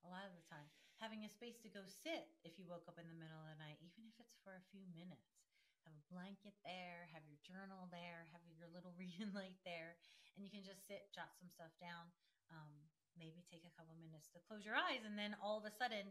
a 0.03 0.09
lot 0.11 0.27
of 0.27 0.35
the 0.35 0.43
time. 0.51 0.67
Having 0.99 1.23
a 1.25 1.31
space 1.31 1.59
to 1.63 1.71
go 1.71 1.87
sit 1.87 2.27
if 2.43 2.59
you 2.59 2.67
woke 2.67 2.91
up 2.91 2.99
in 2.99 3.07
the 3.07 3.15
middle 3.15 3.39
of 3.39 3.47
the 3.55 3.59
night, 3.63 3.79
even 3.79 4.03
if 4.11 4.19
it's 4.19 4.35
for 4.43 4.59
a 4.59 4.65
few 4.75 4.83
minutes. 4.99 5.39
Have 5.87 5.95
a 5.95 6.05
blanket 6.11 6.59
there, 6.67 7.09
have 7.15 7.25
your 7.25 7.39
journal 7.41 7.87
there, 7.89 8.27
have 8.35 8.43
your 8.45 8.69
little 8.69 8.93
reading 9.01 9.31
light 9.33 9.57
there, 9.65 9.95
and 10.35 10.43
you 10.45 10.51
can 10.51 10.67
just 10.67 10.85
sit, 10.91 11.09
jot 11.15 11.33
some 11.39 11.49
stuff 11.49 11.71
down. 11.81 12.11
Um, 12.51 12.69
maybe 13.17 13.41
take 13.47 13.63
a 13.65 13.73
couple 13.79 13.95
minutes 13.97 14.29
to 14.35 14.43
close 14.43 14.67
your 14.67 14.77
eyes, 14.77 15.07
and 15.07 15.15
then 15.17 15.39
all 15.41 15.57
of 15.57 15.65
a 15.65 15.73
sudden, 15.73 16.11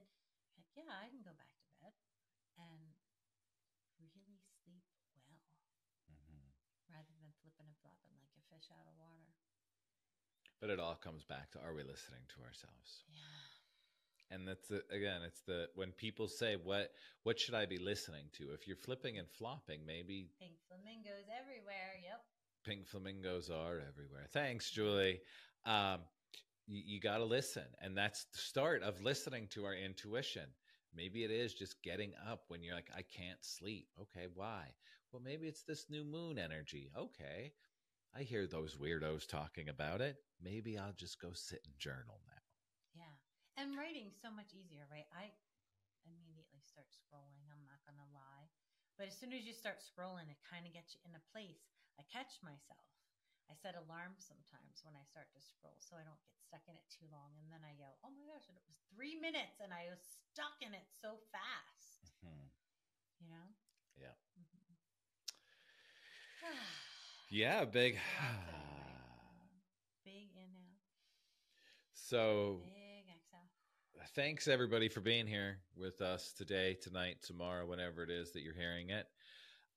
like, 0.56 0.68
yeah, 0.74 0.90
I 0.90 1.12
can 1.12 1.22
go 1.22 1.36
back 1.36 1.52
to 1.52 1.66
bed 1.84 1.94
and 2.58 2.96
really 4.00 4.40
sleep 4.64 4.88
well 5.14 5.38
Mhm. 6.10 6.54
rather 6.90 7.14
than 7.22 7.34
flipping 7.44 7.68
and 7.68 7.78
flopping 7.84 8.16
like 8.18 8.34
a 8.38 8.42
fish 8.50 8.72
out 8.72 8.88
of 8.88 8.96
water. 8.98 9.36
but 10.60 10.70
it 10.70 10.80
all 10.80 10.96
comes 10.96 11.24
back 11.24 11.52
to 11.52 11.60
are 11.62 11.74
we 11.74 11.84
listening 11.84 12.26
to 12.30 12.42
ourselves 12.42 13.04
Yeah. 13.08 13.47
And 14.32 14.48
that's 14.48 14.68
the, 14.68 14.84
again 14.92 15.22
it's 15.26 15.42
the 15.42 15.68
when 15.76 15.92
people 15.92 16.28
say 16.28 16.56
what 16.62 16.92
what 17.24 17.40
should 17.40 17.54
i 17.56 17.66
be 17.66 17.78
listening 17.78 18.26
to? 18.34 18.52
If 18.54 18.68
you're 18.68 18.76
flipping 18.78 19.18
and 19.18 19.28
flopping 19.30 19.86
maybe 19.86 20.30
Pink 20.40 20.54
flamingos 20.68 21.28
everywhere. 21.42 21.94
Yep. 22.04 22.22
pink 22.66 22.88
flamingos 22.88 23.50
are 23.50 23.82
everywhere. 23.88 24.28
Thanks 24.34 24.72
julie. 24.72 25.22
Um 25.66 26.02
you, 26.68 26.82
you 26.86 27.00
got 27.00 27.20
to 27.20 27.24
listen. 27.26 27.64
And 27.82 27.98
that's 27.98 28.26
the 28.26 28.40
start 28.40 28.84
of 28.84 29.02
listening 29.02 29.48
to 29.52 29.64
our 29.64 29.74
intuition. 29.74 30.44
Maybe 30.94 31.24
it 31.24 31.32
is 31.32 31.54
just 31.54 31.82
getting 31.82 32.12
up 32.30 32.44
when 32.50 32.62
you're 32.64 32.76
like 32.76 32.90
i 32.96 33.02
can't 33.04 33.44
sleep. 33.44 33.88
Okay 34.02 34.28
why? 34.34 34.64
Well 35.12 35.22
maybe 35.24 35.48
it's 35.48 35.64
this 35.64 35.86
new 35.90 36.04
moon 36.04 36.38
energy. 36.38 36.92
Okay. 36.98 37.54
I 38.16 38.24
hear 38.24 38.48
those 38.48 38.76
weirdos 38.78 39.28
talking 39.28 39.70
about 39.70 40.02
it. 40.02 40.18
Maybe 40.44 40.78
i'll 40.78 40.94
just 40.98 41.22
go 41.22 41.30
sit 41.34 41.62
and 41.66 41.74
journal 41.80 42.20
now. 42.28 42.37
And 43.58 43.74
writing 43.74 44.14
so 44.22 44.30
much 44.30 44.54
easier, 44.54 44.86
right? 44.94 45.10
I 45.10 45.34
immediately 46.06 46.62
start 46.62 46.88
scrolling. 46.94 47.50
I'm 47.50 47.66
not 47.66 47.82
going 47.90 47.98
to 47.98 48.10
lie. 48.14 48.48
But 49.02 49.10
as 49.10 49.18
soon 49.18 49.34
as 49.34 49.46
you 49.46 49.54
start 49.54 49.82
scrolling, 49.82 50.30
it 50.30 50.38
kind 50.46 50.66
of 50.66 50.74
gets 50.74 50.94
you 50.94 51.02
in 51.06 51.18
a 51.18 51.24
place. 51.34 51.66
I 51.98 52.06
catch 52.06 52.38
myself. 52.46 52.86
I 53.50 53.56
set 53.58 53.74
alarms 53.80 54.22
sometimes 54.28 54.84
when 54.86 54.94
I 54.94 55.04
start 55.08 55.32
to 55.34 55.42
scroll 55.42 55.80
so 55.80 55.96
I 55.96 56.04
don't 56.04 56.20
get 56.22 56.36
stuck 56.38 56.66
in 56.68 56.76
it 56.76 56.86
too 56.92 57.08
long. 57.10 57.34
And 57.40 57.48
then 57.50 57.64
I 57.64 57.74
go, 57.80 57.88
oh 58.04 58.12
my 58.12 58.26
gosh, 58.30 58.46
it 58.52 58.60
was 58.68 58.78
three 58.94 59.16
minutes 59.18 59.58
and 59.64 59.72
I 59.74 59.88
was 59.90 60.04
stuck 60.04 60.60
in 60.62 60.76
it 60.76 60.86
so 61.02 61.18
fast, 61.32 62.12
Hmm. 62.22 62.48
you 63.24 63.30
know? 63.32 63.48
Yeah. 63.98 64.14
Mhm. 64.38 64.76
yeah 67.30 67.66
big 67.66 67.98
Lots 68.20 68.38
of 68.38 68.46
breathing. 68.54 69.62
Big 70.04 70.36
inhale, 70.36 70.78
so 71.94 72.62
big. 72.62 72.77
Thanks 74.16 74.48
everybody 74.48 74.88
for 74.90 75.02
being 75.02 75.28
here 75.28 75.60
with 75.76 76.02
us 76.02 76.32
today, 76.32 76.78
tonight, 76.82 77.18
tomorrow, 77.22 77.66
whenever 77.66 78.04
it 78.04 78.10
is 78.10 78.32
that 78.32 78.42
you're 78.42 78.54
hearing 78.54 78.90
it. 78.90 79.08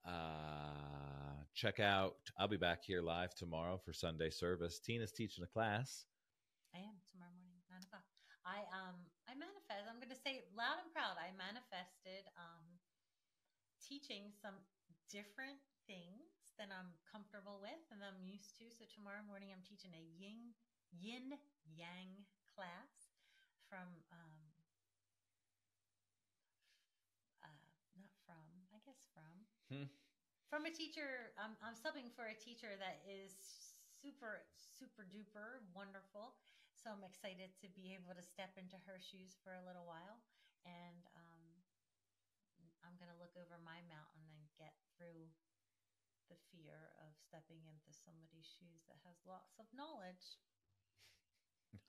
Uh, 0.06 1.42
check 1.54 1.80
out, 1.80 2.16
I'll 2.38 2.48
be 2.48 2.56
back 2.56 2.84
here 2.84 3.02
live 3.02 3.34
tomorrow 3.34 3.78
for 3.82 3.92
Sunday 3.92 4.30
service. 4.30 4.78
Tina's 4.78 5.12
teaching 5.12 5.44
a 5.44 5.46
class. 5.46 6.04
I 6.74 6.78
am 6.78 6.96
tomorrow 7.10 7.34
morning, 7.42 7.64
nine 7.68 7.82
o'clock. 7.82 8.06
I 8.46 8.64
um 8.72 8.96
I 9.28 9.36
manifest. 9.36 9.84
I'm 9.84 10.00
going 10.00 10.12
to 10.14 10.22
say 10.24 10.48
loud 10.56 10.80
and 10.80 10.88
proud. 10.96 11.20
I 11.20 11.28
manifested 11.36 12.24
um 12.40 12.64
teaching 13.82 14.32
some 14.32 14.56
different 15.12 15.60
things 15.84 16.54
than 16.56 16.72
I'm 16.72 16.92
comfortable 17.04 17.60
with 17.60 17.82
and 17.92 18.00
I'm 18.00 18.20
used 18.24 18.56
to. 18.62 18.68
So 18.72 18.86
tomorrow 18.88 19.20
morning 19.26 19.52
I'm 19.52 19.64
teaching 19.66 19.92
a 19.92 20.04
yin 20.16 20.56
yin 20.92 21.36
yang 21.68 22.24
class 22.48 22.99
from 23.70 24.02
um 24.11 24.35
uh 27.42 27.62
not 27.96 28.11
from 28.26 28.66
I 28.74 28.78
guess 28.85 29.06
from 29.14 29.46
Hmm. 29.70 29.87
from 30.50 30.66
a 30.66 30.72
teacher. 30.74 31.33
I'm 31.38 31.54
I'm 31.62 31.78
subbing 31.78 32.11
for 32.11 32.26
a 32.26 32.35
teacher 32.35 32.74
that 32.78 33.00
is 33.06 33.38
super 34.02 34.42
super 34.78 35.06
duper 35.06 35.62
wonderful. 35.72 36.35
So 36.74 36.90
I'm 36.90 37.04
excited 37.04 37.52
to 37.61 37.68
be 37.68 37.92
able 37.94 38.16
to 38.16 38.24
step 38.24 38.56
into 38.56 38.80
her 38.88 38.96
shoes 38.98 39.37
for 39.44 39.52
a 39.52 39.62
little 39.62 39.85
while, 39.85 40.24
and 40.64 41.04
um, 41.12 41.44
I'm 42.83 42.96
gonna 42.96 43.16
look 43.20 43.37
over 43.37 43.61
my 43.61 43.85
mountain 43.85 44.24
and 44.33 44.48
get 44.56 44.74
through 44.96 45.28
the 46.33 46.40
fear 46.50 46.94
of 47.04 47.12
stepping 47.20 47.66
into 47.68 47.92
somebody's 47.92 48.46
shoes 48.59 48.83
that 48.88 48.98
has 49.04 49.18
lots 49.28 49.59
of 49.61 49.66
knowledge. 49.76 50.40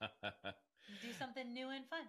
Do 1.02 1.12
something 1.18 1.52
new 1.52 1.68
and 1.70 1.84
fun. 1.88 2.00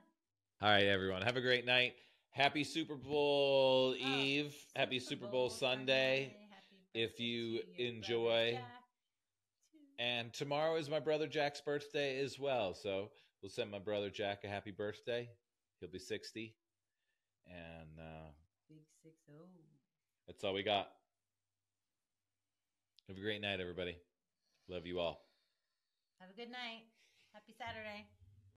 All 0.62 0.70
right, 0.70 0.86
everyone. 0.86 1.22
Have 1.22 1.38
a 1.38 1.42
great 1.42 1.66
night. 1.66 1.94
Happy 2.32 2.64
Super 2.64 2.96
Bowl 2.96 3.94
Oh, 3.94 3.96
Eve. 3.96 4.56
Happy 4.76 5.00
Super 5.00 5.28
Bowl 5.28 5.50
Sunday. 5.50 6.36
Happy 6.50 6.78
If 6.94 7.20
you 7.20 7.60
to 7.60 7.82
your 7.82 7.90
enjoy. 7.90 8.52
brother 8.52 8.52
Jack, 8.52 8.84
too. 9.72 10.04
And 10.04 10.34
tomorrow 10.34 10.76
is 10.76 10.90
my 10.90 11.00
brother 11.00 11.28
Jack's 11.28 11.62
birthday 11.62 12.20
as 12.20 12.40
well. 12.40 12.74
So 12.74 13.10
we'll 13.42 13.50
send 13.50 13.70
my 13.72 13.80
brother 13.80 14.10
Jack 14.10 14.44
a 14.44 14.48
happy 14.48 14.72
birthday. 14.72 15.30
He'll 15.80 15.90
be 15.90 16.00
60. 16.00 16.56
And 17.48 18.00
uh, 18.00 18.30
Big 18.70 18.80
six 19.04 19.16
oh. 19.30 19.46
that's 20.28 20.44
all 20.44 20.54
we 20.54 20.64
got. 20.64 20.88
Have 23.10 23.18
a 23.18 23.22
great 23.22 23.42
night, 23.42 23.60
everybody. 23.60 23.98
Love 24.70 24.86
you 24.88 25.00
all. 25.00 25.20
Have 26.22 26.30
a 26.30 26.34
good 26.34 26.50
night. 26.50 26.84
Happy 27.34 27.52
Saturday. 27.58 28.06